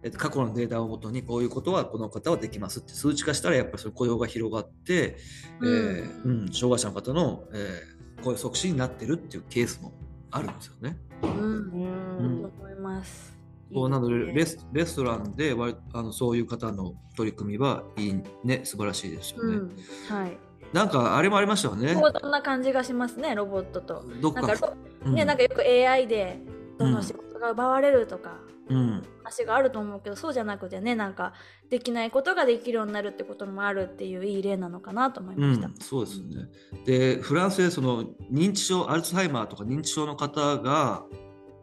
[0.02, 5.16] えーと過去のデータをもとにこういうことはこの方はできますって数値化したらやっぱりその雇用が広がって、
[5.62, 6.52] えーうん。
[6.52, 9.92] 障害者の方の、えー雇用促進になってるっていうケースも
[10.30, 10.96] あるんですよね。
[11.22, 11.30] うん。
[11.30, 12.42] うん。
[12.42, 13.36] と思います。
[13.72, 19.56] そうなのでレスレストランで割あのそういう方の取り組みはいいね素晴らしいですよね。
[19.56, 19.68] うん。
[20.08, 20.38] はい
[20.74, 21.94] なんかあれもありましたよね。
[21.94, 24.72] そんな感じがしますねロボットとどっかなんか、
[25.04, 26.40] うねなんかよく AI で
[26.78, 31.32] どの仕事が奪われるとか、うん話があると思うけどそうじゃなくてねなんか
[31.70, 35.68] できないことができるようになるってこともあるっていういい例なのかなと思いうました。
[35.68, 36.48] ん、そうですよね。
[36.84, 41.04] で、フランスでその認知症、アルツハイマーとか認知症の方が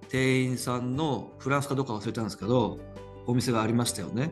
[0.09, 2.79] 店員さんのフランスかどうか忘れたんですけど、
[3.27, 4.31] お店がありましたよね。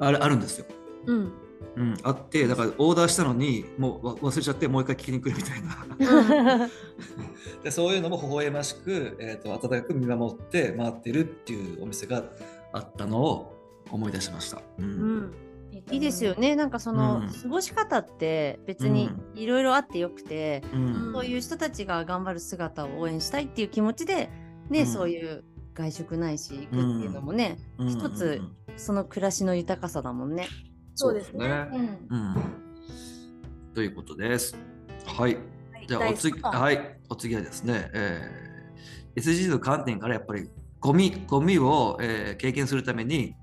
[0.00, 0.66] あれあるんですよ。
[1.06, 1.41] うん
[1.76, 6.68] うん、あって、だからオーダーしたのに、もうわ忘れちゃって、もう一回聞きに来るみたいな。
[7.64, 12.24] でそういうのも微笑ましく、えー、と温かく見守って回ってるっていうお店が
[12.72, 13.56] あったのを
[13.90, 14.58] 思い出しました。
[14.78, 15.18] ううん。
[15.20, 15.32] ん。
[15.90, 16.34] いいですよ。
[16.34, 16.54] ね。
[16.56, 17.28] なんかその、うん。
[17.28, 21.12] 過ごし方って別にいろいろあってよくて、うん。
[21.14, 24.30] そういう人た च が頑張る姿を応援したいっていう気持ちで
[24.70, 24.86] ね、うん。
[24.86, 25.44] そういう
[25.74, 27.88] 外食ないし行くっていうのもね、うん。
[27.88, 28.42] 一つ
[28.76, 30.48] その暮らしの豊かさだもんね。
[30.94, 31.46] そうですね。
[31.72, 31.78] うん
[32.10, 32.36] うん。
[33.74, 34.56] ということです。
[35.06, 35.38] はい。
[35.86, 40.48] じゃあお次、はい、お次はですね、えー、SDGs の観点からやっぱり
[40.80, 43.34] ゴミ、ゴミを、えー経験するために、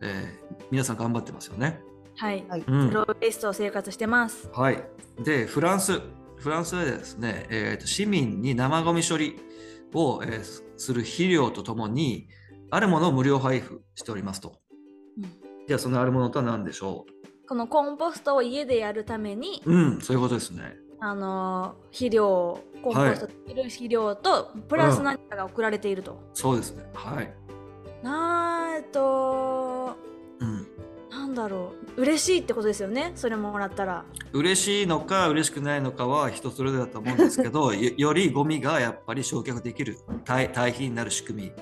[0.00, 1.80] えー皆さん頑張ってますよね。
[2.16, 2.44] はい。
[2.48, 4.48] はいうんゼロウェイストを生活してます。
[4.52, 4.82] はい。
[5.22, 6.00] で、フランス、
[6.36, 9.36] フランスはですね、えーと市民に生ゴミ処理
[9.94, 12.28] を、えーすする肥料とともに、
[12.70, 14.61] あるものを無料配布しておりますと。
[15.62, 17.06] うんじゃあ、そのあるものとは何でしょ
[17.48, 20.76] このコンポストを家でやるために、ううん、そういうことですね。
[21.00, 26.18] あのー肥料コンポストできる肥料と、プラス何かが送られていると。
[26.34, 26.84] そうですね。
[26.94, 27.32] はい。
[28.02, 29.96] なーえっと
[30.40, 30.66] うん。
[31.10, 33.12] なんだろう嬉しいってことですよね？
[33.14, 34.04] それもらったら。
[34.32, 41.52] 嬉しいのか嬉しくないのかは人それぞれだと思うんですけど よよりゴミがやっぱり焼却できる対対比になる仕組み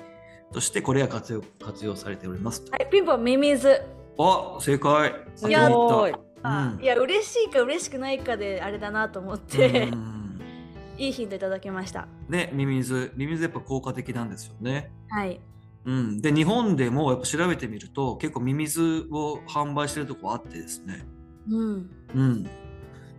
[0.51, 2.71] としてこれが活用活用されておりますと。
[2.71, 3.81] はい、ピンポンミミズ。
[4.17, 10.21] あ正解す当てに行ごいったうんあいや嬉しいか嬉しくないかであれだなと思って、うん
[10.97, 12.07] いいヒントいただきました。
[12.29, 14.91] ねミミズミミズやっぱ効果的なんですよね。
[15.09, 15.39] はい。
[15.83, 21.03] うん、で日本でもやっぱ調べてみると結構ミミズを販売してるとこあってですね。
[21.49, 21.89] うん。
[22.13, 22.49] うん、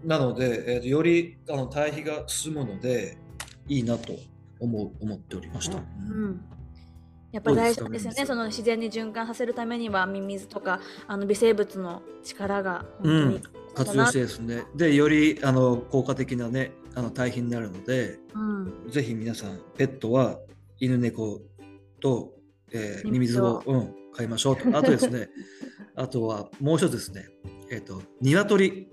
[0.05, 3.19] なので、えーとよりあの対比が進むので
[3.67, 4.13] いいなと
[4.61, 5.79] 思う思っておりました。
[5.79, 6.45] うん。
[7.33, 8.27] やっぱ大事ですよね。
[8.27, 13.41] その自然に循環させるためにはミミズとかあの微生物の力が本当に、
[13.75, 14.65] 活用してですね。
[14.75, 18.91] でよりあの効果的なねあの対比になるのでうん。
[18.91, 20.39] ぜひ皆さんペットは
[20.79, 21.41] 犬猫
[22.01, 22.35] と、
[22.71, 24.69] えー、ミミミズをうん、飼いましょうと。
[24.77, 25.31] あとですね
[25.97, 27.29] あとはもう一つですね。
[27.71, 28.89] えっ、と鶏。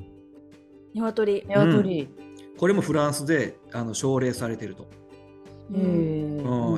[0.93, 1.43] 鶏。
[1.45, 2.10] 鶏。
[2.58, 4.88] これもフランスであの奨励されていると、
[5.71, 5.77] う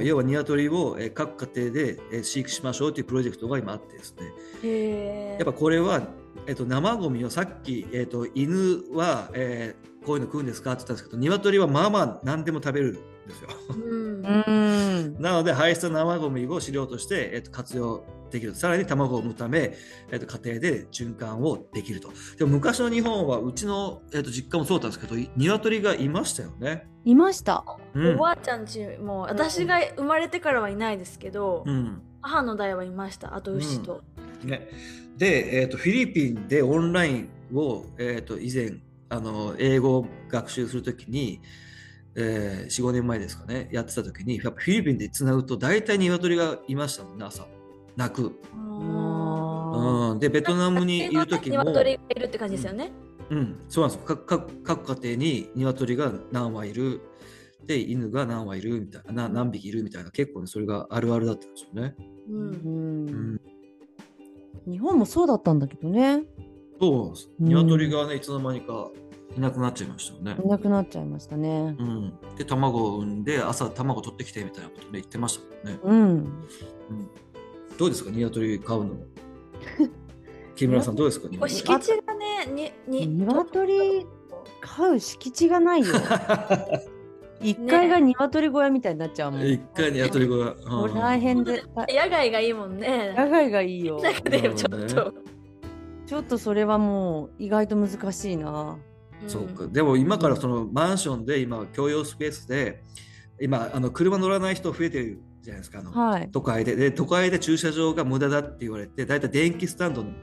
[0.01, 5.36] ん要は鶏を、えー各家庭で、えー飼育しましょうというプロジェクトが今あってですね。
[5.38, 6.08] やっぱこれは、
[6.47, 12.93] えっと、生ゴミをさっき、えっと、犬は、えーこういうの食うんですかって言ったんですけど鶏はまあまあ何でも食べるん
[13.27, 13.49] ですよ。
[13.69, 14.25] うん。
[14.25, 14.30] う
[15.10, 15.15] ん。
[15.21, 18.56] なので排出の生ゴミを飼料として、えっと、活用できる。
[18.56, 19.74] さらに卵を産むため、
[20.12, 22.12] えっと、家庭で循環をできると。
[22.38, 26.88] でも昔の日本はうちの、えっと、実家もそうだったんですけどい鶏がいましたよね。
[27.06, 27.63] いました。
[27.94, 28.15] うん。
[28.15, 32.02] おばあちゃんちも私が生まれてからはいないですけど、うん。
[32.22, 33.36] 母の代はいました。
[33.36, 33.54] あと。
[33.54, 34.02] 牛と、
[34.44, 34.70] ね、
[35.17, 41.41] で、えー、とフィリピンでオンラインを、えー、と以前あの英語を学習するときに、
[42.15, 47.46] えー、45年前ですかねやってたときにやっぱフィリピンでつなぐと大体鶏がいましたもんね朝
[47.95, 52.91] 鳴く、あうん、でベトナムにいる時も、鶏がいるって感じですよね、
[53.30, 54.01] うん、そうなんです。
[54.01, 57.01] よ各各各家庭に鶏が何羽いる。
[57.65, 59.27] で犬が何羽いるみたいな。
[59.27, 60.12] な何匹いるみたいな。
[60.12, 61.95] 結構ねそれがあるあるだったんですよね。
[62.27, 62.49] うん。
[62.49, 62.54] う
[64.69, 64.71] ん。
[64.71, 66.23] 日本もそうだったんだけどね。
[66.80, 67.30] そうなんです。
[67.39, 67.47] うん。
[67.47, 68.89] 鶏がね、いつの間にか
[69.38, 70.36] いなくなっちゃいましたよね。
[70.43, 70.47] い。
[70.47, 71.75] なくなっちゃいましたね。
[71.80, 71.84] う。
[71.84, 75.80] ん、で、卵を産んで、朝卵取ってきてみたいなことね、言ってましたもんね。
[75.84, 75.99] うん。
[75.99, 76.25] うん、
[77.82, 78.91] どうですか、鶏飼うの。
[80.56, 84.06] 木村さん、どうですか、これ敷地がねにに鶏
[84.62, 85.88] 飼う敷地がないよ。
[87.41, 89.48] 一階が鶏小屋みたいになっちゃうもん。
[89.48, 90.54] 一回鶏小屋。
[90.62, 94.00] これ大変で、あ野外がいいもんね野外がいいよ。
[94.00, 95.13] 中でちょっと、
[96.06, 98.74] ちょっとそれはもう意外と難しいな。
[98.74, 98.80] ん
[99.26, 99.65] そうか。
[99.65, 102.84] でも今からそのマンションで、今、共用スペースで、
[103.41, 105.80] 今、あの車乗らない人増えてるじゃないですか。
[105.80, 106.30] あのはい。
[106.32, 110.13] 都会でで都会で駐車場が無駄だって言われて大体電気スタンドに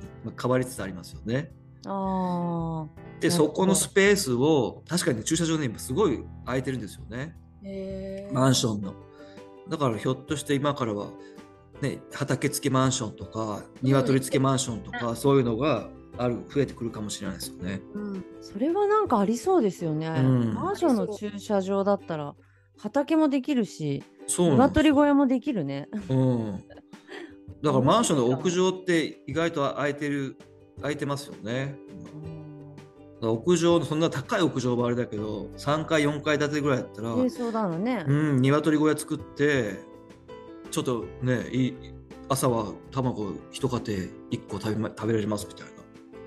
[0.40, 1.52] 変わりつつありますよね。
[1.86, 3.20] ああ。
[3.20, 8.94] でそこのスペースを確かに駐車場ね今すごい空いてるんですよねへーマンションの。
[9.68, 11.10] だからひょっとして今からは、
[11.82, 17.80] ね、畑付きマンションとか鶏付きマンションとか、そういうのがある増えてくるかもしれないですよね。
[17.94, 20.08] うんそれはなんかありそうですよね。
[20.08, 22.34] んマンションの駐車場だったら
[22.78, 25.88] 畑もできるし、そう鶏小屋もできるね。
[26.08, 26.64] うん、
[27.62, 30.36] だからマンションの屋上って意外と空いてる
[30.80, 31.76] 空いてますよね。
[33.20, 38.04] 屋上のそんな高い屋上はあれだけど3階4階建てぐらいだったら、軽装だのね。
[38.06, 39.80] うん、鶏小屋作って
[40.70, 41.74] ちょっとねい
[42.28, 43.80] 朝は卵一家庭
[44.30, 45.72] 1個食べ,、ま、食べられますみたいな、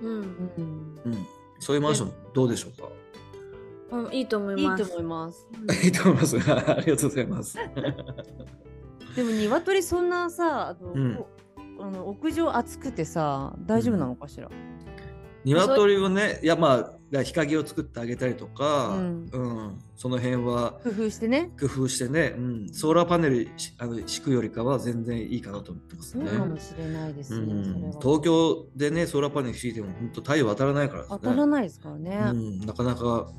[0.02, 1.28] うんうんうん、
[1.60, 2.90] そういうマンションどうでしょうか？
[3.92, 5.48] うん、いいと思いいいますと思います。
[5.86, 6.38] いいと思います。
[6.52, 7.58] ありがとうございます。
[9.16, 11.16] でも鶏そんなさ、あのうん。
[11.16, 11.28] こ
[11.82, 14.50] あの屋上暑くてさ大丈夫なのかしら、
[15.44, 19.80] 鶏をねいやまあ日陰を作ってあげたりとか、ううん。
[19.96, 21.52] その辺は工夫してね。
[21.60, 26.32] 工夫してね、うん、ソーラーパネルしあの敷くよりかは全然いいかなと思ってますそうね。
[26.32, 27.64] かもしれないですね、
[28.02, 31.20] 東京でねソーラーパネル敷いても本当太陽当たらないからですね。
[31.22, 33.30] 当たらないですからね、うん、なかなか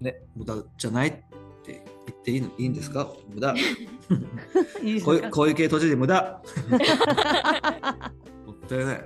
[0.00, 1.24] ね無駄じゃないって
[1.66, 1.76] 言
[2.18, 3.08] っていいのいいんですか？
[3.28, 3.54] 無駄。
[4.82, 6.42] いいですこういうかこういう系閉じで無駄。
[8.46, 9.04] もったいない。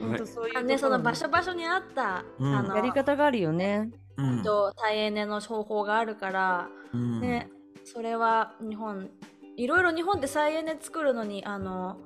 [0.00, 2.56] 本当そういうあね、その場所所場所に合った、うん。
[2.56, 3.90] あのやり方があるよね。
[4.16, 4.42] うん。
[4.42, 7.20] と再エネの方法があるから、うん。
[7.20, 7.50] ね、
[7.84, 9.10] それは日本
[9.56, 11.98] いろいろ日本って再エネ作るのにあの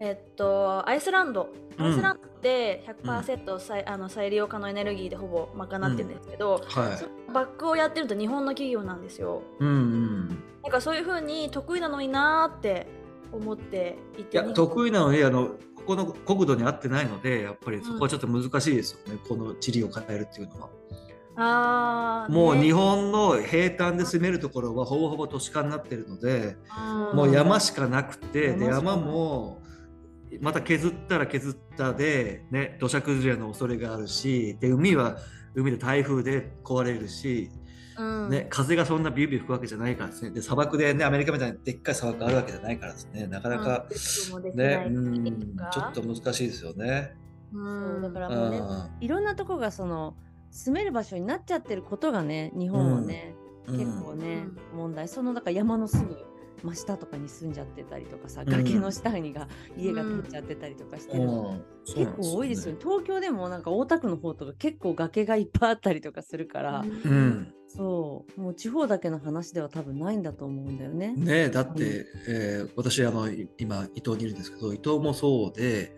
[0.00, 1.48] えっとアイスランド。
[1.78, 1.86] うん。
[1.86, 6.96] アイスランドって100%再,、あの再利用可能エネルギーでほぼ賄ってるんですけど、はい。
[6.96, 9.42] そのバックをやってると日本の企業なんですよ。
[9.60, 10.28] うんうん。
[10.62, 12.86] なんかそういう風に得意なのになーって
[13.32, 14.36] 思っていて。
[14.36, 20.68] いや得意なのにあのここの国土に合ってないのでやっぱりそこはちょっと難しいですよね、この地理を変えるっていうのは。
[21.38, 26.56] あもう日本の平坦で住めるところはほぼほぼ都市化になってるので、
[27.12, 27.16] うん。
[27.16, 29.60] もう山しかなくてで山も
[30.40, 35.18] また削ったら削ったで、ね、土砂崩れの恐れがあるしで海は
[35.54, 37.50] 海で台風で壊れるし、
[37.98, 38.30] うん。
[38.30, 40.30] ね、風がそんなビュービュー吹くわけじゃないからですね。
[40.30, 43.26] で砂漠で、ね、アメリカみたいにでっかい砂漠あるわけじゃないからですね。
[43.26, 43.86] なかなか、
[44.54, 45.56] ねうん。
[45.72, 47.16] ちょっと難しいですよね。
[47.52, 48.02] うん。
[48.02, 50.14] だからうもうねんいろんなとこがその
[50.50, 53.34] 住める場所になっちゃってることがね日本はね、
[53.66, 53.78] うん。
[53.78, 55.08] 結構ね、うん問題。
[55.08, 56.16] そのだから山のすぐ
[56.62, 58.46] 真下とかに住んじゃってたりとかさ、ん。
[58.46, 61.64] 崖の下にが家が建っちゃってたりとかしてるの、うん。
[61.84, 62.78] 結構多いですよね。
[62.80, 67.52] 東京でもなんか大田区の方とか結構崖がいっぱいあったりとかするから、うん。
[67.68, 68.40] そう。
[68.40, 71.14] もう地方だけの話では多分ないんだと思うんだよね。
[71.14, 75.96] ねえだって、えー私あのい今伊東にいるんですけど伊東もそうで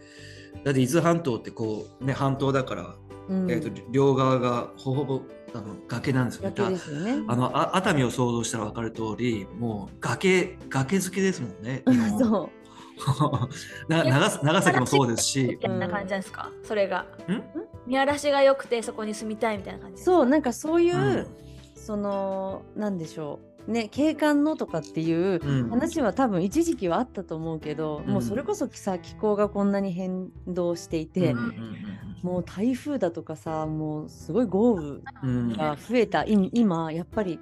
[0.65, 2.97] だって伊豆半島ってこうね半島だから、
[3.29, 3.51] うん。
[3.51, 5.23] えー、と両側がほぼほぼ
[5.55, 6.55] あの崖なんですよね。
[6.57, 7.25] 崖ですよね。
[7.29, 11.83] あのあ熱海を想像したら分かる通りもう崖崖好きですもんね。
[12.19, 12.51] そ
[13.89, 15.45] な長長崎もそうですし。
[15.45, 15.59] み。
[15.59, 17.07] たいな感じなんですか、それが。
[17.29, 17.43] ん？
[17.87, 21.27] 見晴らしが良くてそこに住みたいみたいな感じそうなんかそういう、うん。
[21.75, 25.71] そのなんでしょうね景観のとかっていううん。
[25.71, 28.13] 話は多分一時期はあったと思うけど、うん。
[28.13, 37.39] もうそれこそさ気候がこんなに変動していて、うんうんもう台風だとかさもうすごい豪雨うんうんが増えたい今やっぱり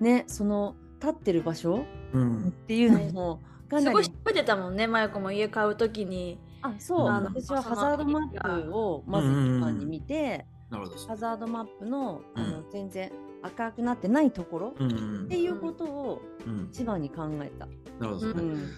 [0.00, 6.38] ねその立ってる場所うんっていうのもかすなりごいてたもんね、まゆこも家買うときに。
[6.62, 11.06] あそうあの私はハザードマップをまず一番に見て、なるほど。
[11.06, 13.12] ハザードマップのあの、うん全然
[13.42, 17.66] 赤くなってないところ、うんうんっていうことをうん一番に考えた。
[18.00, 18.42] なるほどね。
[18.42, 18.70] うん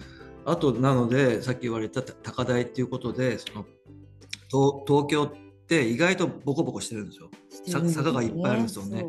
[0.45, 3.65] あとなのでさっき言われた高台っていうことでその
[4.49, 5.31] 東東京っ
[5.67, 7.29] て意外とボコボコしてるんですよ。
[7.49, 9.07] す坂がいっぱいあるんですよね。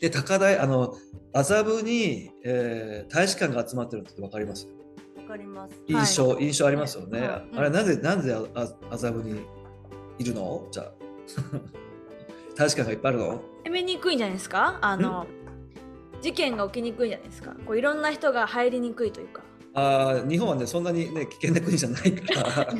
[0.00, 0.94] で高台あの
[1.32, 4.68] 麻布に、えー大使館が集まってるって分かります？
[5.16, 5.74] わかります。
[5.86, 7.20] 印象、印象ありますよね。
[7.20, 7.56] はい。
[7.56, 9.40] あれなんでなんでああ麻布に
[10.18, 10.66] いるの？
[10.72, 10.92] じゃあ。
[12.56, 13.40] 大使館がいっぱいあるの？
[13.64, 14.78] 攻めにくいんじゃないですか？
[14.82, 15.26] あの
[16.20, 17.54] 事件が起きにくいんじゃないですか？
[17.66, 19.42] こういろんな人が入りにくいというか。
[19.74, 22.74] あー日本はねそんなにね危険な国じゃないから。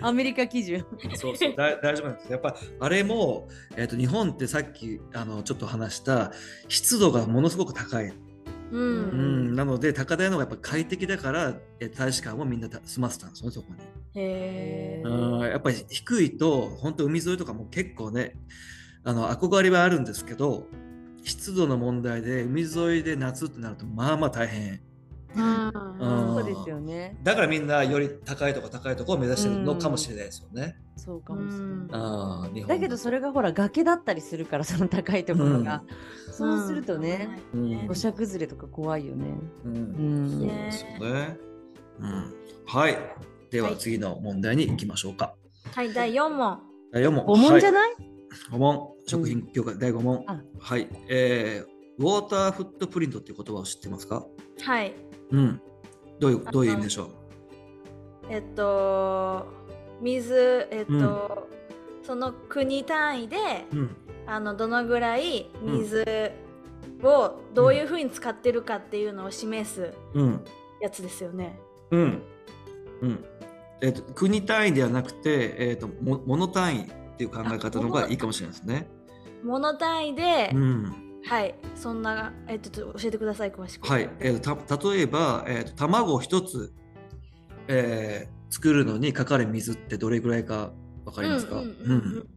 [0.08, 0.84] アメリカ基準。
[1.14, 6.32] そうそうだ大丈夫なんですやっぱあれも、えー、と日本ってさっきあのちょっと話した
[6.68, 8.14] 湿度がものすごく高い、う。
[8.72, 13.80] うんん、なので高台の方がやっぱ快適だからえ大使館をみんなた住ませたんですよねそこに、
[14.20, 15.02] へえ。
[15.04, 18.34] うん、やっぱり低いと本当海沿いとかも結構ね
[19.04, 20.66] あの憧れはあるんですけど
[21.22, 24.80] 湿度の問題で海沿いで夏ってなるとまあまあ大変
[25.36, 27.16] そうですよね。
[27.22, 31.88] だからみんなより高いとこ高いとこを目指してるのかもしれないですよね、そうかもしれない。
[31.92, 35.82] あー日本だけどそれがほら崖だったりするからその高いところが、
[36.32, 39.26] そうするとね、うん土砂崩れとか怖いよね。
[39.64, 39.78] うんう
[40.26, 41.38] んそうですよね。
[42.00, 42.34] うん、
[42.66, 42.98] はい。
[43.50, 45.34] でははい次の問題に行きましょうか。
[45.72, 46.60] はい、第4問。
[46.92, 47.24] 第4問。
[47.26, 47.94] 五問じゃい、ない
[48.50, 48.90] ？5問。
[49.06, 50.24] 食品業界第5問。
[50.26, 50.88] あはい。
[51.08, 54.26] えー、ウォーターフットプリントっていう言葉を知ってますか？
[54.62, 54.92] はい。
[55.30, 55.60] うん。
[56.20, 57.10] どういうあどういう意味でしょ
[58.28, 59.46] えっと、
[60.00, 61.48] 水、えっと、
[62.02, 63.36] その国単位で、
[63.72, 63.96] ううん。
[64.26, 66.32] あの、どのぐらい水
[67.02, 70.44] をどういうふうに使ってるかっていうのを示すうん。
[70.80, 71.58] やつですよね。
[71.90, 72.22] うん。
[73.02, 73.24] うん。
[73.80, 78.88] えっ、と、国単位ではなくて、えっ、と、も、物単位っていう考え方の方がいいかもしれないですね。
[79.44, 81.05] 物単位で、うん。
[81.28, 83.88] はい、そんな、えっと、と教えてください、詳しく。
[83.88, 86.72] はい、えー、とた例えば、えー、と卵一つ、
[87.68, 90.72] えー作るのにかかる水ってどれぐらいか
[91.04, 92.28] わかりますか、うんうんうんうん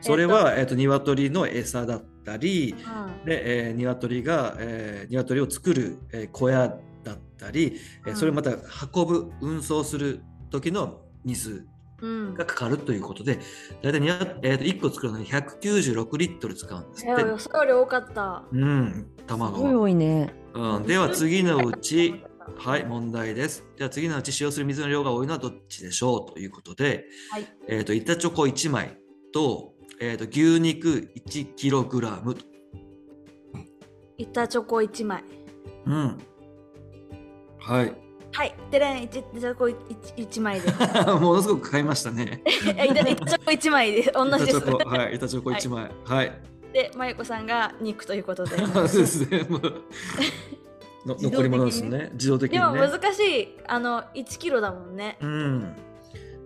[0.00, 8.50] それは、えっと鶏の餌だったりうんで、えー、鶏が、えー、鶏を作る、えー小屋だったり、えーうんそれをまた
[8.94, 11.68] 運ぶ運送する時の水うん
[12.00, 13.38] がかかるということで
[13.82, 13.98] 大体
[14.42, 17.22] えー、と1個作るのに196リットル使うんですって。
[17.22, 18.44] 予想より多かった。
[18.52, 20.34] うん、す卵ごいは、多いね。
[20.54, 20.82] うん。
[20.84, 22.24] では次のうち、
[22.56, 23.64] はい、問題です。
[23.76, 28.98] では次のうち使用する水の量が多いのはどっちでしょうということで、はいえっ、と、板チョコ1枚
[29.32, 32.44] と、えっ、と、牛肉 1kg と。
[34.18, 35.24] 板チョコ1枚。
[35.86, 36.18] うん。
[37.58, 38.03] はい。
[38.34, 39.76] はい、でれん、板チョコ 1,
[40.16, 40.68] 1枚で。
[41.20, 42.42] ものすごく買いましたね。
[42.76, 44.58] え板板チョコ1枚で、同じです。
[44.58, 45.90] はい、板チョコ1枚。
[46.04, 46.32] はい。
[46.72, 48.56] で、まゆこさんが肉ということで。
[48.66, 49.46] そうですね。
[49.48, 49.62] もう
[51.06, 52.10] の残り物ですね。
[52.14, 52.80] 自動的にでもね。
[52.80, 55.16] 難しい、あの、1キロだもんね。
[55.20, 55.76] うん。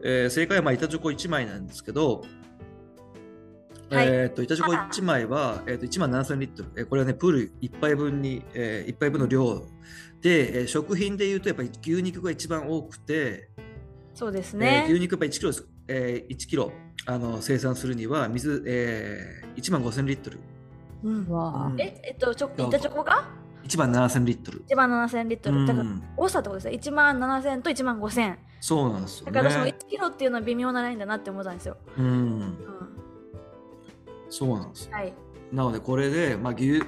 [0.03, 2.23] えー正解はまあ板チョコ1枚なんですけど、
[3.91, 9.65] はいえー、と板チョコ1枚は、えー、と1万7000リットル、えーこれはね、プール1杯分に、え1杯分の量
[10.21, 13.51] で、えー食品でいうとやっぱり牛肉が一番多くて、
[14.15, 14.87] そうですえーね。
[14.89, 16.73] 牛肉やっぱ1キロです、えー1キロ
[17.07, 20.39] あの生産するには水、えー1万5000リットル、
[21.05, 23.29] うんわあうんえ、えっと、ちょ板チョコが
[23.65, 24.65] ？1万7000リットル。
[24.69, 25.67] 1万7000リットル。
[25.67, 26.93] だから、うん多さってことですね。
[26.93, 28.37] 1万7000と1万5000。
[28.61, 29.33] そうなんですよね。
[29.33, 31.77] だからその1キロっていうのは微妙なラインだなって思ったんですよ。
[31.97, 32.09] うん、う
[32.45, 32.59] ん、
[34.31, 34.89] そうなんです。
[34.91, 35.13] はい。
[35.53, 36.83] なのでこれで、まあ牛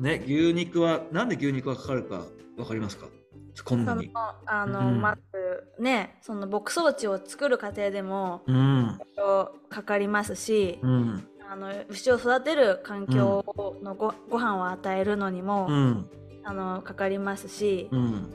[0.00, 2.24] ね、牛肉はなんで牛肉がかかるか
[2.56, 3.06] わかりますか？
[3.64, 4.12] こんなそのに。
[4.46, 5.00] あの、うん。
[5.00, 8.98] まずねその牧草地を作る過程でもうん。
[9.68, 11.28] かかりますし、うん。
[11.50, 13.44] あの牛を育てる環境
[13.82, 16.10] のご,、ご飯を与えるのにも、うん。
[16.44, 18.32] あのかかりますし、うん。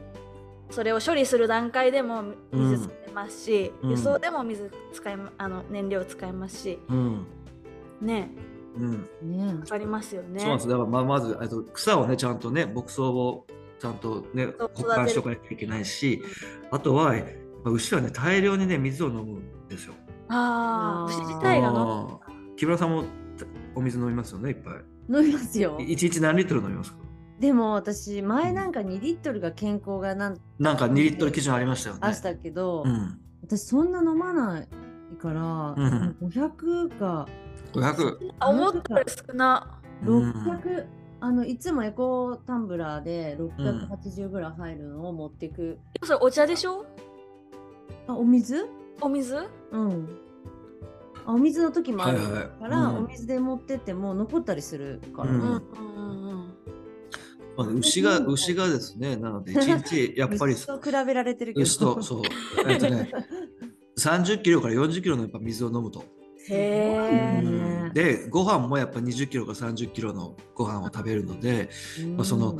[0.69, 3.89] それを処理する段階でも水使いますし、うん。
[3.91, 7.27] 輸送でも水使いまあの燃料使いますしうん。
[8.01, 8.31] ね。
[8.77, 9.09] うん。
[9.23, 10.39] ねかかりますよね。
[10.39, 10.69] そうなんです。
[10.69, 13.47] だからまあまずあと草をねちゃんとね牧草を
[13.79, 16.21] ちゃんとね保管しておかなきゃいけないし
[16.71, 17.15] あとは
[17.65, 19.93] 牛はね大量にね水を飲むんですよ。
[20.27, 22.19] ああ牛自体が
[22.57, 23.05] 木村さんも
[23.75, 24.73] お水飲みますよねいっぱい。
[25.11, 25.77] 飲みますよ。
[25.79, 26.99] い一日何リットル飲みますか？
[27.39, 32.01] でも私前なんか2リットルが健康がなんなんか2リットル基準ありましたよね。
[32.03, 33.17] あしたけど、うん。
[33.41, 34.67] 私そんな飲まない
[35.17, 37.27] から、うん500か
[37.73, 38.17] 500。
[38.39, 39.79] あ思ったより少な。
[40.03, 40.85] 600、
[41.21, 46.85] あのいつもエコタンブラーで680ぐらい入るのを持っていく、それお茶でしょ？
[48.07, 48.67] あお水？
[49.01, 49.35] お水？
[49.71, 50.07] うん。
[51.25, 52.43] あお水の時もあるはいはい。
[52.61, 52.97] から、うん。
[53.05, 56.53] お水で持ってっても残ったりするから、うん。
[57.57, 61.63] まあ、牛が牛がですね、なので1日 やっぱり牛と比べられてるけど。
[61.63, 62.21] 牛とそう、
[62.67, 63.11] えっとね、
[63.99, 66.03] 30キロから40キロのやっぱ水を飲むと。
[66.49, 71.69] へで、ご飯もやっぱ20キロから30キロのご飯を食べるので、
[72.15, 72.59] まあその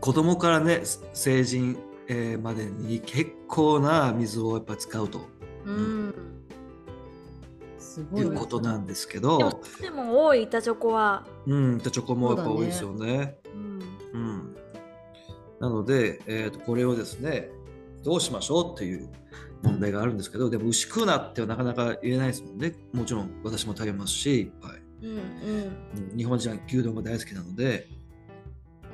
[0.00, 5.20] 子供からね、成人、えーまでに結構な水をやっぱ使うと。
[5.64, 6.14] うん。
[7.78, 8.22] すごい。
[8.22, 13.36] いうことなんですけでもど、でも多い板チョコは、うん、チョコもやっぱ多いですよね。
[13.54, 14.56] うん、うん、
[15.60, 17.50] なので、えー、とこれをですね
[18.04, 19.10] どうしましょうっていう
[19.62, 22.74] 問題があるんですけどでも牛食うなってはなかなか言えないですもんね。
[22.92, 24.82] もちろん私も食べますし、はい。
[25.02, 25.20] うんうん。
[26.10, 27.88] うん日本人は牛丼が大好きなので、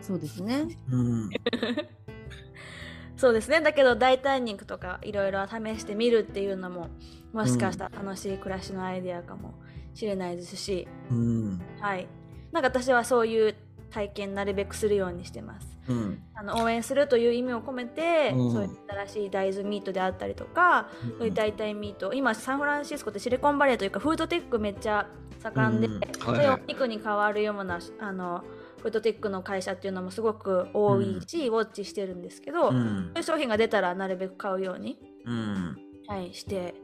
[0.00, 0.66] そうですね。
[0.90, 1.30] うん。
[3.16, 3.60] そうですね。
[3.60, 6.88] だけど代替肉とかいろいろ試してみるっていうのも
[7.32, 9.54] もしかしたら楽しい暮らしのアイデアかも
[9.94, 11.60] しれないですし、うん。
[11.80, 12.08] はい。
[12.52, 13.54] なんか私はそういう
[13.90, 16.22] 体験なるべくするようにしてますうん。
[16.34, 18.52] あの応援するという意味を込めて、うん。
[18.52, 22.12] そういった新しい大豆ミートであったりとか、そういう代替ミート。
[22.12, 25.06] 今サンフランシスコってシリコンバレーというかフードテックめっちゃ
[25.42, 25.94] 盛んで、うん。
[25.94, 28.42] はいそういうお肉に変わるようなあの
[28.80, 35.76] フードテックの会社っていうのもすごく多いし、ウォッチしてるんですけど、うそうんいう商品が出たらなるべく買うように、うん。
[36.06, 36.74] はい、して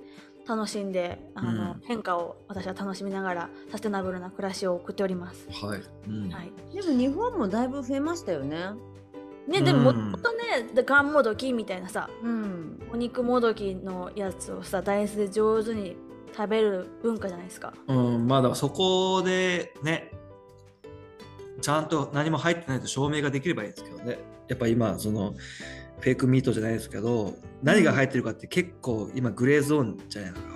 [0.49, 1.81] 楽しんであの、うん。
[1.85, 5.47] 変化を私は楽しみながらサステナブルな暮らしを送っております。
[5.51, 8.57] はい、うんはいでも日本もだいぶ増えましたよね
[9.51, 10.13] ね、でもうん。
[10.13, 12.81] もとねでガンモドキみたいなさうん。
[12.93, 15.97] お肉もどきのやつをさ大豆で上手に
[16.35, 17.75] 食べる文化じゃないですか。
[17.89, 20.13] うん、まあだからそこでね
[21.61, 24.19] ちゃんと何も入ってないと証明ができればいいですけどね。
[24.49, 25.35] やっぱ今その
[26.01, 30.51] フェイクミートじゃないですけど何が入ってるかって結構今グレーゾーンじゃないですか。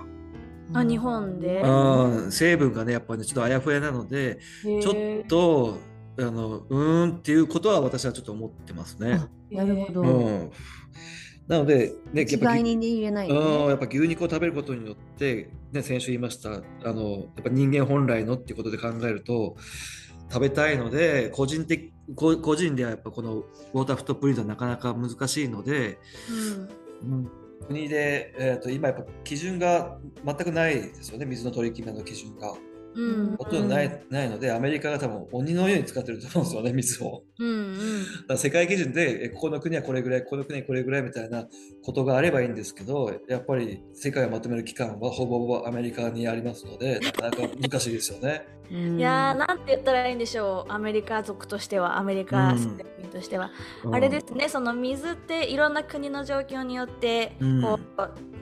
[0.73, 1.61] あ日本で？
[1.61, 5.79] うん、成分がねやっぱねちょっとあやふやなのでちょっと
[6.19, 9.21] あのうーんっていうことは私はちょっと思ってますね。
[9.53, 10.51] あなるほど、うん、
[11.49, 13.29] なので、ね、一概にね言え
[13.69, 19.57] やっぱ牛肉を食べることによって、ね、先週言いましたあのやっぱ人間本来のっていうことで考えると
[20.31, 25.99] 食べたいので個人的個個人ではやっぱこのウォーターフットプリントはなかなか難しいので、
[27.03, 27.31] うん。
[27.67, 31.25] 国で、えー、と今やっぱ基準が全くないですよね。
[31.25, 32.55] 水の取り決めの基準が
[32.95, 33.05] うん。
[33.05, 37.23] うんほとんどない,、ないのでアメリカが多分鬼のように使ってると思うんですよね水を。
[37.39, 38.05] うんうん。
[38.05, 41.47] だから世界基準でえここの国はこれぐらいここの国はこれぐらいみたいな
[41.83, 48.47] ことがあればいいんですけどやっぱり世界をまとめる機関はほぼほぼアメリカにありますのでなかなか難しいですよね。
[48.71, 48.99] うん。
[48.99, 50.73] いやーなんて言ったらいいんでしょう。
[50.73, 53.51] アメリカ族としてはアメリカ国としては、
[53.93, 57.63] あれですねその水っていろんな国の状況によってうん。
[57.63, 57.79] こ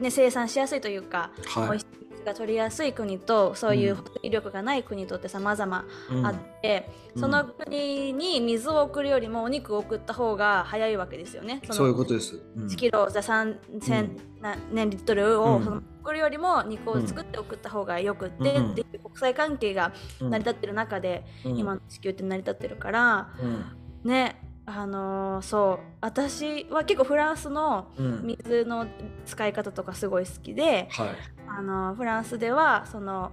[0.01, 1.69] う、ね、生産しやすいというか、はい。
[1.69, 4.05] 美味しい水が取りやすい国とそういううん。
[4.23, 6.27] 威力がない国とって様々うん。
[6.27, 7.21] あって、うん。
[7.21, 11.61] その国に水を送るよりもお肉を送った方が早いわけですよね。
[11.65, 12.41] のそういうことです。
[12.57, 12.67] うん。
[12.67, 15.61] 1キロじゃ3000うんな年リットルを
[16.03, 18.71] 送るよりも肉を作って送った方がよくってうん。
[18.73, 21.57] っていう国際関係がうん成り立ってる中でうん。
[21.59, 24.09] 今の地球って成り立ってるからうん。
[24.09, 28.27] ねあのーそう私は結構フランスのうん。
[28.27, 28.87] 水の
[29.27, 31.09] 使い方とかすごい好きではい
[31.57, 33.33] あのフランスではその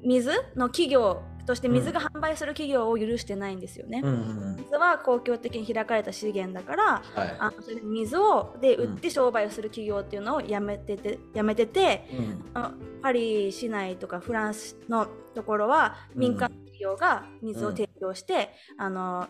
[0.00, 4.02] 水の企業として水が販売する企業を許してないんですよね。
[4.04, 7.36] うんうん水は公共的に開かれた資源だからはい。
[7.38, 12.06] あのそれで水をで売って商売をする企業っていうのをやめててやめてて
[12.54, 13.00] うん。
[13.02, 16.20] パリ市内とかフランスのところはうん。
[16.20, 19.26] 民間企業が水を提供して、あの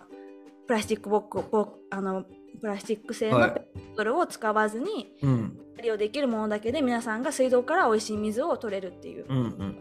[0.69, 2.25] プラスチックボックあの
[2.61, 3.51] プラスチック製のはい。
[3.53, 5.59] ペットボトルを使わずにうん。
[5.81, 9.27] 利用できるものだけで皆さんが水道から美味しい水を取れるっていう。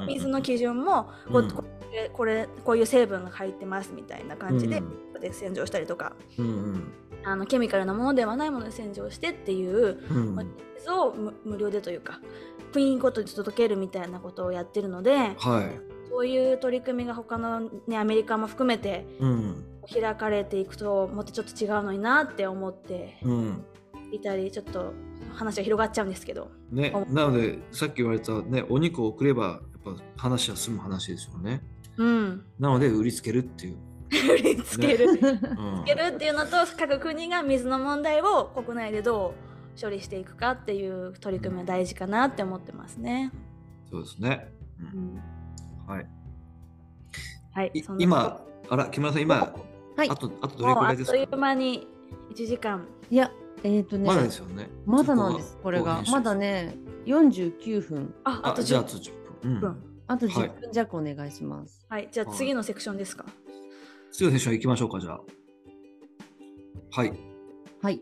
[0.08, 1.52] 水の基準もこ,、うん。
[1.52, 5.22] これこれこういう成分が入ってますみたいな感じで,、うん。
[5.22, 6.94] で洗浄したりとかうんうん。
[7.26, 10.46] あのケミカルなものではないもので洗浄してっていううんまあ
[10.78, 12.22] 水を無無料でというか
[12.72, 15.38] クイーンコットで届けるみたいなことをやってるのではい。
[16.10, 23.66] そういう取り組みが他の、ね、アメリカも含めてうん開かれていくともっとちょっと違うのになって思ってうん。
[24.12, 24.94] いたりちょっと
[25.34, 26.50] 話が広がっちゃうんですけど。
[26.72, 31.62] ね、なのでさっき言われたねお肉を送ればやっぱ話は済む話ですよね。
[31.98, 32.46] うん。
[32.60, 33.78] なので売りつけるっていう。
[34.34, 35.18] 売りつける、 うん。
[35.18, 39.34] つけるっていうのと各国が水の問題を国内でど
[39.78, 43.32] う処理していくかっていう取り組みは大事かなって思ってますね。
[43.90, 44.52] そうですね。
[44.80, 45.16] ううん。
[45.16, 45.22] ん
[45.88, 46.08] はい。
[47.54, 49.52] はい今あら木村さん今
[49.98, 51.18] はいあとあとどれくらいですか？
[51.18, 51.88] もうあっという間に
[52.34, 52.86] 1時間。
[53.10, 53.32] いや、
[53.64, 54.70] えっ、とね、まだですよね。
[54.86, 56.04] まだなんです、これが。
[56.12, 56.78] まだね。
[57.06, 58.14] ね、49分。
[58.24, 59.12] あ、あと10あじゃああと10
[59.43, 59.58] 分。
[59.58, 59.84] う分ん。。
[60.08, 61.86] あとはい10分弱お願いします。
[61.89, 63.26] はい、じゃあ次のセクションですか？
[64.12, 65.22] 次の選手は行きましょうかじゃあ。
[66.91, 67.14] はい。
[67.82, 68.02] はい。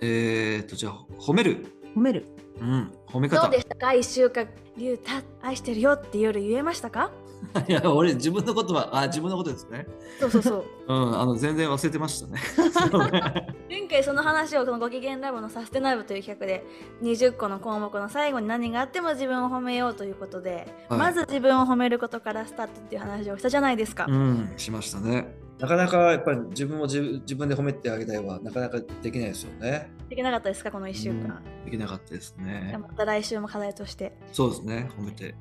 [0.00, 1.66] えー、っとじゃあ褒める。
[1.96, 2.24] 褒める。
[2.60, 2.92] うん。
[3.08, 3.48] 褒めど方。
[3.48, 4.46] うでしたか ?1 週間、
[4.76, 7.10] りゅうた、愛してるよって夜言えましたか？
[7.68, 9.86] いや俺自分のことはあ自分のことですね。
[10.20, 10.64] そうそうそう。
[10.92, 12.40] うんあの全然忘れてましたね。
[13.70, 16.64] 前回その話をこのご機嫌ラボのサステナブルという企画で
[17.02, 24.06] 20個の項目の最後に何があっても自分を褒めようということで、はいまず自分を褒めることからスタートっていう話をしたじゃないですか。
[24.08, 25.34] うんしましたね。
[25.58, 29.92] なかなかやっぱり自分を自分自分で褒めてあげたいはなかなかできないですよね。
[30.08, 31.40] できなかったですかこの1週間。
[31.64, 32.78] できなかったですねあ。
[32.78, 34.12] また来週も課題として。
[34.32, 35.34] そうですね褒めて、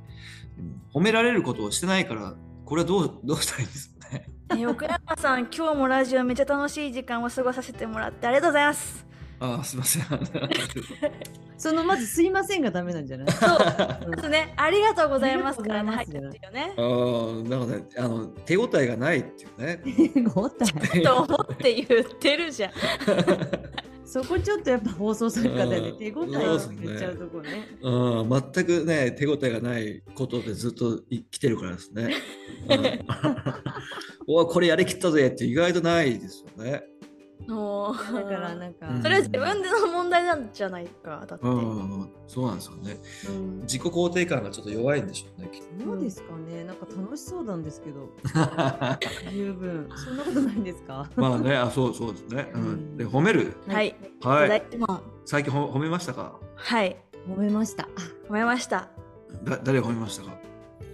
[0.60, 2.36] うん褒められることをしてないから
[2.66, 4.01] これはどう どうしたらいいんですか？
[4.56, 4.68] ね。
[4.68, 9.06] 奥山さん、今日もラジオめっちゃ楽しい時間を過ごさせてもらってありがとうございます。
[9.44, 10.04] あーすいません。
[11.58, 13.28] そのまずすいませんがダメなんじゃない？
[13.34, 13.50] そう、
[14.06, 16.82] うんまずね、ありがとうございますからね、ありがとうございます入ってるよねあ。
[16.82, 20.24] ーなのであの手応えがないっていうね。
[20.34, 20.66] ごった
[20.98, 22.72] いと思って言ってるじゃん。
[24.06, 27.66] そこちょっとやっぱ放送する方でうん手応えを言っちゃうとこね。
[27.82, 32.14] うん、全くね、手応えがないことでずっとい来てるからですね。
[34.28, 36.84] うん、おいこれやりきったぜって意外とないですよね。
[37.48, 37.96] もう。
[38.14, 39.02] だからなんか、うん。
[39.02, 42.98] それは自分での問題なんじゃないかだって、うん、そうなんですよね。
[43.30, 43.62] うん。
[43.62, 46.64] 自己肯定感がちょっと弱いんでしょうね、きっどうですかね。
[46.64, 48.02] なんか楽しそうなんですけど。
[48.02, 49.30] と。
[49.32, 49.90] 十分。
[49.96, 51.10] そんなことないんですか？
[51.16, 52.52] まあね、あ、そうそうですね。
[52.54, 53.54] うん、で、褒める？
[53.68, 54.50] はい、はい。
[54.50, 56.40] 第一問最近ほ褒めましたか？
[56.56, 56.98] はい。
[57.28, 57.88] 褒めました。
[58.28, 58.90] 褒めました。
[59.44, 60.32] だ誰を褒めましたか？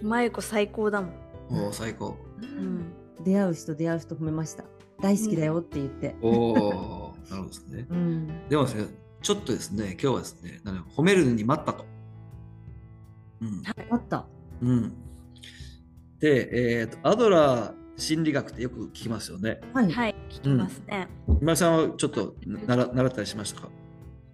[0.02, 2.16] まゆこ最高だもん、おお、最高。
[2.40, 2.92] うん、
[3.24, 4.62] 出会う人出会う人褒めました
[5.00, 6.16] 大好きだよって言って。
[6.20, 7.86] おお、なるほどですね。
[7.88, 8.48] うん。
[8.48, 8.86] でもですね、
[9.22, 11.84] ちょっとですね、今日はですね、なんか褒めるに待ったと。
[13.40, 13.62] うん。
[13.90, 14.26] あった。
[14.62, 14.92] うん。
[16.18, 19.60] で、えーと、アドラー心理学ってよく聞きますよね。
[19.72, 21.08] はい、はい聞きますね、
[21.40, 23.68] 今井さんはちょっとなら習ったりしましたか？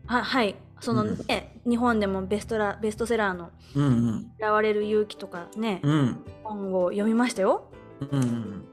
[0.06, 0.54] ははい。
[0.80, 1.18] そのうん。
[1.28, 6.18] ね、日本でもベストラベストセラーのうんうん「嫌われる勇気」とかね、うん。
[6.42, 7.70] 本を読みましたよ。
[8.00, 8.64] うんうん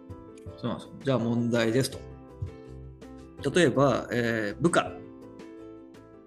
[0.62, 0.93] そうなんですよ。
[1.03, 1.99] じゃあ問題ですと。
[3.51, 4.91] 例えば、えー部下。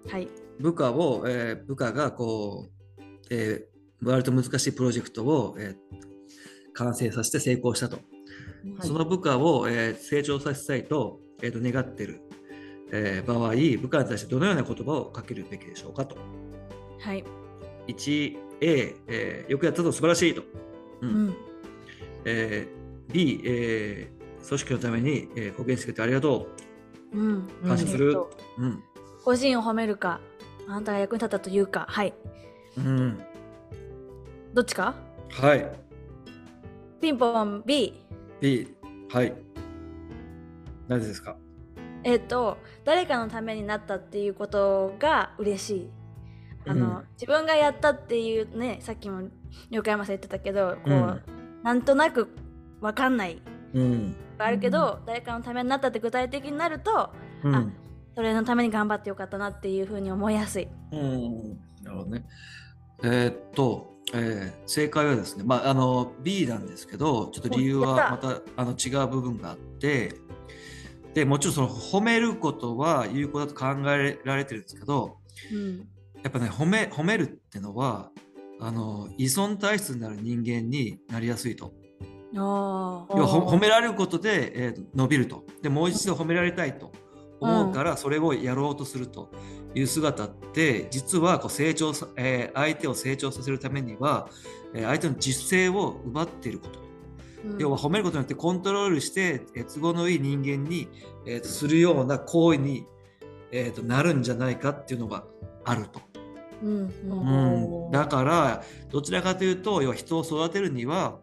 [0.09, 0.27] はい。
[0.59, 2.67] 部下を、えー部下がこ
[2.99, 3.75] う、えー
[4.05, 5.75] 割と難しいプロジェクトを、えー
[6.73, 8.01] 完成させて成功したと、は
[8.83, 8.87] い。
[8.87, 12.19] その部下を、えー成長させたいと,、えーと願ってる、
[12.91, 16.17] えー場合部下に対してどのような言葉をかけるべきでしょうかと。
[16.99, 17.23] はい。
[17.87, 18.37] 1A、
[19.07, 20.45] えーよくやったと素晴らしいと、う
[21.01, 21.35] うんん。
[22.25, 24.14] えー B、えー
[24.47, 26.47] 組織のために、えー貢献してくれてありがと
[27.13, 27.17] う。
[27.17, 27.47] ん。
[27.63, 28.09] う感謝する。
[28.09, 28.83] えっと、うん。
[29.23, 30.19] 個人を褒めるか、
[30.67, 32.13] あなたが役に立ったというか、はい。
[32.77, 33.19] うん、
[34.53, 34.95] どっちか？
[35.31, 35.65] はい。
[37.01, 38.05] ピンポン B。
[38.41, 38.67] B
[39.09, 39.33] はい。
[40.87, 41.37] なぜですか？
[42.03, 45.89] えっと、誰かのためになったっていうことが嬉しい。
[46.67, 47.03] あの、うん。
[47.13, 49.29] 自分がやったっていうね、さっきも
[49.71, 51.21] 横山さん言ってたけど、こう、うん。
[51.63, 52.27] なんとなく
[52.81, 53.41] わかんない。
[53.73, 57.11] うんあるけど、誰かのためになったって具体的になると、
[57.43, 57.67] うんあ
[58.15, 60.69] それのために頑張ってよかったなっていうふうに思いやすい。
[60.91, 61.49] うん
[61.83, 62.25] なるほどね。
[63.03, 70.13] えーっと、えー正解はですね、まあ、あの B なんですけど、ちょっと理由はまたあの違う部分があって、
[71.13, 75.17] でもちろんその褒めることは有効だと考えられてるんですけど、
[75.51, 75.79] うん。
[76.23, 78.11] やっぱね、褒め褒めるってのは、
[78.61, 81.73] あの依存体質になる人間になりやすいと。
[82.37, 85.45] あ要はほ褒められることで、えー伸びると。
[85.61, 86.91] で、もう一度褒められたいと
[87.39, 89.29] 思うから、それをやろうとすると
[89.73, 94.29] いう姿って、実はこう成長さ、えー相手を成長させるためには、
[94.73, 96.79] えー相手の実性を奪っていること。
[97.59, 100.89] 要は褒めることによってコントロールして、えー都合のいい人間に、
[101.25, 102.85] えーとするような行為に、
[103.51, 105.23] えーとなるんじゃないかっていうのが
[105.63, 106.01] あると。
[106.63, 106.93] うん。
[107.09, 107.85] うん。
[107.85, 111.19] うん、だからどちらかというと要は人を育てるには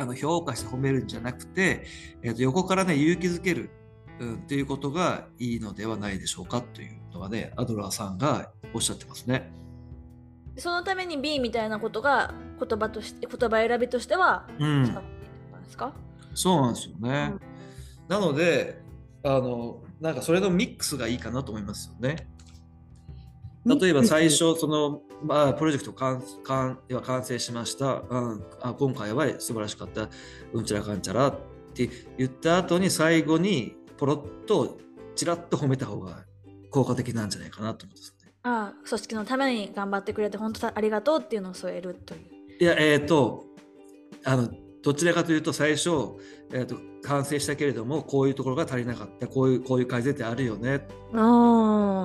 [0.00, 1.84] あの評価して褒めるんじゃなくて、
[2.22, 3.70] えー、と横からね勇気づける、
[4.18, 9.52] うん、っていうことがいいのではないでしょうかというのはねアドラーさんがおっしゃってますね。
[10.56, 14.90] そのために B みたいなことが言葉として言葉選びとしてはうんで
[15.68, 15.94] すか、
[16.34, 17.32] そうなんですよね。
[17.32, 17.50] うん
[18.08, 18.82] なので
[19.22, 22.28] あのなんかそれのミックスがいいかなと思いますよね。
[23.64, 30.08] 例えば最初その、まあ、プロジェクト完完要は完成しました、うん、あ今回は素晴らしかった。
[30.52, 31.34] うんちゃらかんちゃらっ
[31.74, 31.88] て
[32.18, 34.78] 言った後に最後にポロッと
[35.14, 36.24] ちらっと褒めた方が
[36.70, 38.32] 効果的なんじゃないかなと思うんですね。
[38.42, 42.20] ああ組織のために頑張ってくれて本当ありがとうっていうのを添えるという。
[42.58, 43.44] いやえっ、と
[44.24, 44.48] あの
[44.82, 45.90] どちらかというと最初、
[46.52, 49.28] えー、と完成したけれどもこういうところが足りなかった。
[49.28, 50.78] こういうこういう改善点あるよね。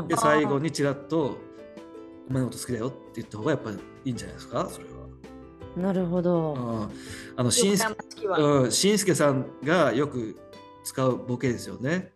[0.07, 1.37] で最後にちらっと
[2.29, 4.67] 「お前のこと好きだよ」って言った方がやっぱりいいんじゃないですか？
[4.71, 4.93] それは。
[5.77, 6.53] なるほど。
[6.53, 6.89] うん
[7.37, 10.37] あのしんす横山式はうん、しんすけさんがよく
[10.83, 12.13] 使うボケですよね。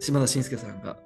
[0.00, 0.98] 島田紳介さんが。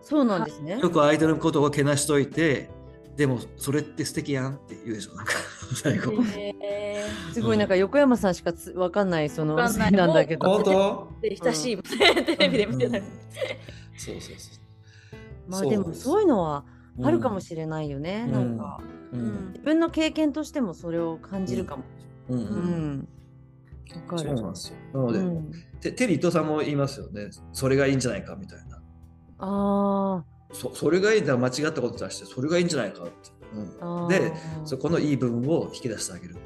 [0.00, 0.78] そうなんですね。
[0.78, 2.70] よく相手のことをけなしといて、
[3.16, 5.32] でもそれって素敵やんって言うでしょ、なんか
[5.76, 6.12] 最後。
[6.34, 10.48] えすごいなんか横山さんしかつわかんないそのわかんなんだけど。
[10.48, 13.04] 本当ー、で親しいもんね、テレビで見てたり、
[13.98, 14.50] そうそうそ
[15.46, 16.71] まあでもそういうのはう。
[17.02, 18.24] あるかもししれないよね。
[18.26, 18.80] うんなんか
[19.12, 21.84] れうん自分の経験としてもそれを感じるかも。
[22.28, 23.08] うんううん
[24.08, 24.34] かそうる。
[24.42, 24.76] なんですよ。
[24.94, 27.28] なので、うんてテリー伊藤さんも言いますよね。
[27.52, 28.82] それがいいんじゃないかみたいな。
[29.38, 33.12] あそそれがいいんだ間違ったこと出して、それがいいんじゃないかって。
[33.80, 34.08] あうん、ー。
[34.08, 34.32] で、
[34.64, 36.40] そこのいい部分を引き出してあげると。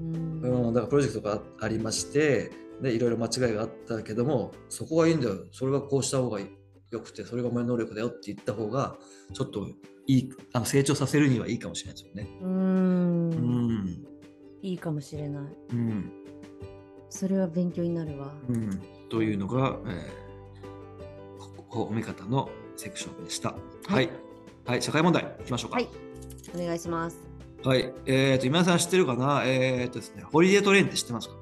[0.00, 0.66] うん。
[0.66, 2.50] うん、だからプロジェクトがありまして、
[2.82, 6.40] でいろいろ間違いがあったけどもそこがいいんだよそれがこうした方が
[6.92, 8.96] よくてそれがお前の能力だよって言った方が
[9.32, 9.66] ちょっと
[10.06, 12.28] いいあの成長させるにはいいかもしれないですよね。
[12.42, 12.44] う。
[12.44, 14.06] うんん
[14.60, 15.44] いいかもしれない。
[15.72, 16.12] うん
[17.08, 18.32] それは勉強になるわ。
[18.48, 23.50] うん、というのが、えー、ここ褒め方のセクションでした。
[23.50, 24.08] ははいい、
[24.64, 25.76] はい社会問題いきましょうか。
[25.76, 25.88] はい。
[26.54, 27.18] お願いします。
[27.64, 29.42] はい、えー、と今田さん知ってるかな？
[29.44, 31.34] えー、とですね Holiday Train って知ってますか？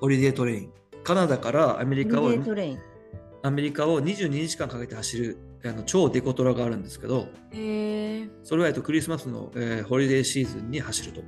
[0.00, 0.72] Holiday Train。
[1.04, 2.78] カナダからアメリカを Holiday Train。
[3.42, 11.22] アメリカを22日間かけて走るあの超デコトラがあるんですけど、えー、それはえっとクリスマスの、えーホリデーシーズンに走ると。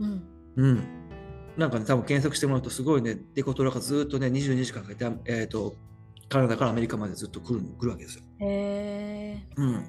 [0.00, 0.22] うん。
[0.56, 0.84] うん。
[1.56, 5.76] なんかね、多分検索してもらうとすごいね、デコトラがずっとね、22時間かけて、えー、と
[6.28, 8.24] カナダからアメリカまでずっと来る来るわけですよ。
[8.40, 9.84] えうん。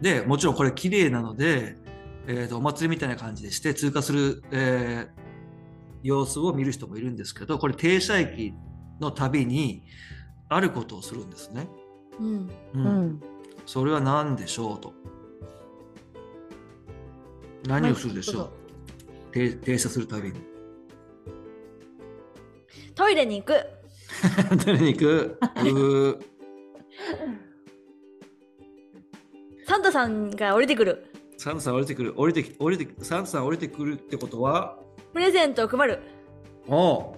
[0.00, 1.76] で、もちろんこれ綺麗なので、
[2.26, 5.28] えー、とお祭りみたいな感じでして通過する、えー
[6.02, 8.54] 様子を見る人もいるんですけど、これ停車駅
[9.00, 9.82] のたびに
[10.48, 11.68] あることをするんですね。
[12.20, 12.34] ー、うん。
[12.36, 13.22] ううんん。
[13.66, 14.92] それは何でしょうと。
[17.66, 18.50] 何をするでしょう、
[19.32, 20.40] 停停車するたびに。
[22.94, 23.54] トイレに行く
[24.64, 25.38] トイレに行く。
[29.66, 32.14] サンタさんが降りてくるサンタさん降りてくる。
[32.16, 34.78] 降りてき降りてサンタさん降りてくるってことは、
[35.12, 36.00] プレゼントを配る
[36.66, 37.14] お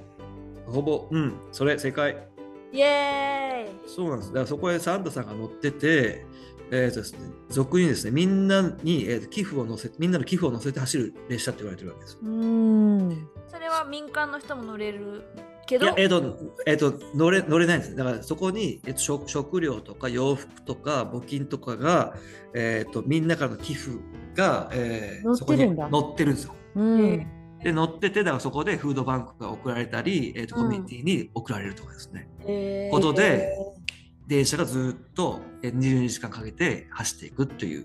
[0.68, 2.29] うほぼ、うん、それ正解。
[2.72, 4.28] イエーイそうなんです。
[4.28, 6.24] だからそこへサンタさんが乗ってて、
[6.70, 7.18] えーとですね、
[7.48, 12.18] 俗にですね、みんなに、えーと寄付を乗せみんなの寄付を乗せて走る列車って言われてるわけです。
[12.22, 13.28] うん。
[13.48, 15.24] それは民間の人も乗れる
[15.66, 15.86] けど？
[15.86, 17.96] いや、えっ、と、えっ、と、乗れ、乗れないんです。
[17.96, 22.14] だから、そこに、えっ、と、食、食料とか洋服とか募金とかが。
[22.54, 23.98] えっ、と、みんなからの寄付
[24.36, 26.54] が、えー乗ってるんだそこに乗ってるんですよ。
[26.76, 27.26] うん。
[27.62, 30.62] で、乗ってて、だから、そこでフードバンクが送られたり、えっ、と、うん。
[30.62, 32.28] コミュニティに送られるとかですね。
[32.46, 32.94] えー。
[32.94, 33.54] ことで
[34.26, 37.84] 電車がずっとえー22時間かけて走っていくという。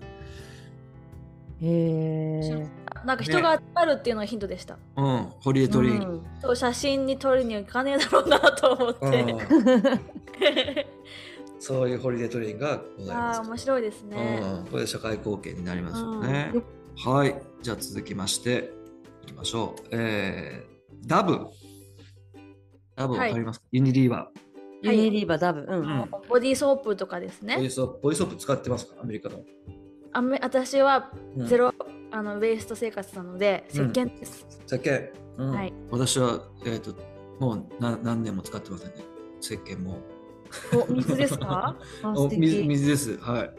[1.62, 2.68] え。
[3.04, 6.02] なんか人が集まるっていうのがヒントでした、うん、 Holiday Train。
[6.02, 6.22] うん。
[6.40, 9.38] そう写真に撮りに行かねえだろうなと思って、うん。
[11.58, 13.38] そういう Holiday Train がございます。
[13.38, 16.52] ああ面白いですね、うん、これで社会貢献になりますよね。
[17.04, 18.70] はい、じゃあ続きまして
[19.36, 19.88] ましょう。
[19.92, 24.30] えー、 Dove。Dove わかりますか、ユニリーバ
[24.82, 25.60] ユニリーバー Dove。
[25.60, 25.68] うん。
[25.68, 27.56] うんボディーソープとかですー。
[27.56, 28.94] ボイねスソー soap 使ってますか？
[29.02, 29.44] アメリカの。
[30.12, 31.74] あめ私はうん zero、
[32.10, 36.94] あの waste 生活なので石鹸です、石鹸、うんはい私は、えー、と
[37.38, 38.96] もう何何年も使ってませんね。
[39.40, 39.98] 石鹸も。
[40.88, 41.76] お水ですか？
[42.02, 42.28] あお。
[42.28, 43.16] 水水です。
[43.18, 43.50] はい。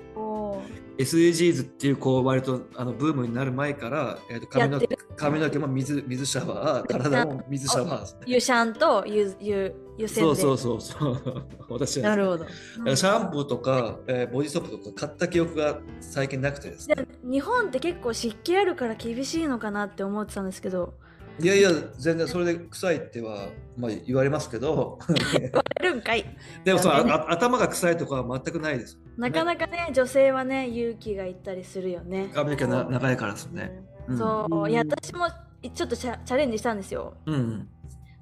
[0.97, 4.81] SDGs っていうこう割とあのブームになる前から、えー、と髪の
[5.15, 8.15] 髪の毛も水水シャワー、体も水シャワー。
[8.25, 11.43] 湯シャンと湯湯湯洗でそうそうそうそう。
[11.69, 12.45] 私はなるほど。
[12.85, 16.95] うんシャンプーとか、えーボディソープとか買った記憶が最近なくてですね。
[16.95, 20.95] で日本って結構湿気あるから厳しいのかなって思ってたんですけど
[21.39, 24.99] いやいや、全然それで臭いっては、まあ、言われますけど、
[25.39, 26.25] 言われるんかい
[26.65, 28.99] でもそう、頭が臭いとかは全くないです。
[29.17, 33.83] なかなかね女性はね勇気がいったりするよね髪の毛な長いからですね。
[34.07, 35.27] うんそういや私も
[35.73, 37.67] ちょっとチャチャレンジしたんですようん。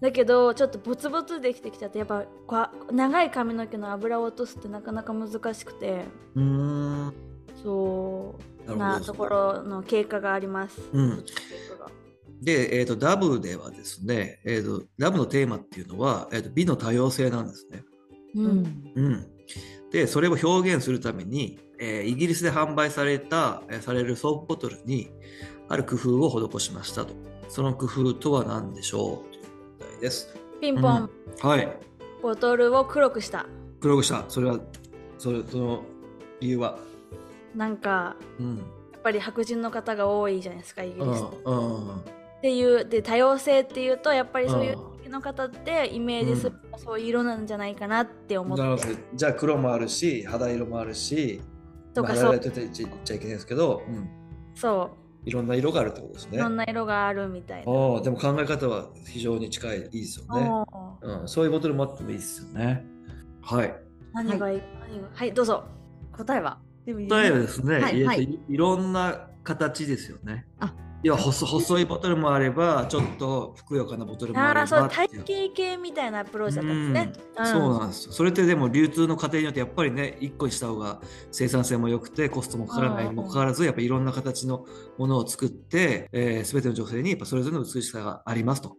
[0.02, 2.26] だけどちょっとボツボツできてきちゃってやっぱ
[2.92, 6.06] 長い髪の毛の油を落とすってなかなか難しくて
[6.36, 7.14] うーん。
[7.62, 8.36] そ
[8.68, 10.80] うなところの経過があります。
[10.94, 11.26] うん。
[12.46, 17.84] で、えー、とダブではですね、えー、とダブのテーマっていうのは、えー、と美の多様性なんですね。
[18.36, 18.92] ううんん。
[18.96, 19.28] うん、
[19.92, 25.10] でそれを表現するために、えーイギリスで販売された、えーされるソープボトルに
[25.68, 27.16] ある工夫を施しましたと。
[27.50, 29.44] その工夫とは何でしょうという
[29.80, 30.38] 問題です。
[30.62, 31.10] ピンポン、
[31.42, 31.78] はい。
[32.22, 33.48] ボトルを黒くした。
[33.82, 34.24] 黒くした。
[34.30, 34.60] それは、
[35.18, 35.84] それその
[36.42, 36.78] 理由は？
[37.56, 38.58] なんかうん。
[38.58, 38.64] や
[39.00, 41.38] っぱり白人の方が多いじゃないですかイギうんリスって。
[41.46, 42.02] うん
[42.38, 48.64] っていうで多様性っていうとやっぱりそういううんの方ってイメージするのがそういう色なんじゃないかなって思って。
[48.64, 48.90] なるほど。
[49.14, 51.52] じゃあ黒もあるし、肌色もあるし、ま
[51.92, 54.10] あとかそう肌色って言っちゃ言っちゃいけないですけど、うん、
[54.54, 54.92] そ
[55.26, 56.38] いろんな色があるってことですう、ね。
[56.38, 57.72] いろんな色があるみたいな。
[57.72, 60.50] ああ、でも考え方は非常に近い、いいですよね。
[61.02, 62.86] うん、そういうボトルもあってもいいですよね。
[63.42, 63.76] はい。
[64.14, 65.64] 何がいい、何がはいどうぞ。
[66.12, 70.46] 答えは答えはですね、えーとはいはいいいろんな形ですよね。
[70.60, 70.74] あ
[71.04, 75.24] 要は細細いボトルもあれば、ちょっとふくよかなボトルもあればああそう体型
[75.54, 77.14] 系みたいなアプローチだったんですね。
[77.38, 78.14] うんそうなんですよ。
[78.14, 81.00] それってでも流通の過程によってやっぱりね、1個にした方が
[81.32, 84.66] 生産性も良くてコストもかからないにもかかわらず、やっぱりいろんな形の
[84.98, 88.78] ものを作って、えー、全ての女性にやっぱそれぞれの美しさがありますと。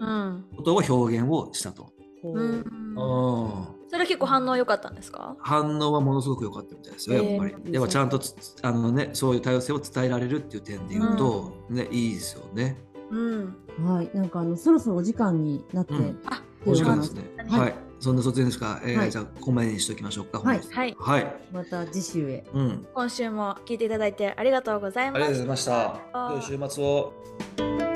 [0.00, 0.44] うん、うん。
[0.56, 1.92] ことを表現をしたと。
[2.22, 2.50] ほううん
[2.96, 5.36] うんそれは結構反応良かったんですか？
[5.38, 7.54] 反応はものすごく良かったみたいですよ、やっぱり。
[7.66, 12.76] えーやっぱちゃんとつあの、ね、そういう多様性を伝えられるっていう点で言うと、ね、いいですよね。
[13.10, 13.56] うん。
[13.84, 17.22] はい、なんかあのそろそろお時間になって、うんあお時間ですね。
[17.48, 17.74] はいはい。
[17.98, 20.40] そんな卒園ですか、えーはいじゃあ、ここまでにしておきましょうか。
[20.40, 20.96] はいはい。
[20.98, 21.36] はい。
[21.52, 22.44] また次週へ。
[22.52, 22.86] うん。
[22.92, 25.68] 今週も聞いていただいてありがとうございあまりがとうございす。
[25.68, 26.30] ました。
[26.32, 27.95] 良い週末を。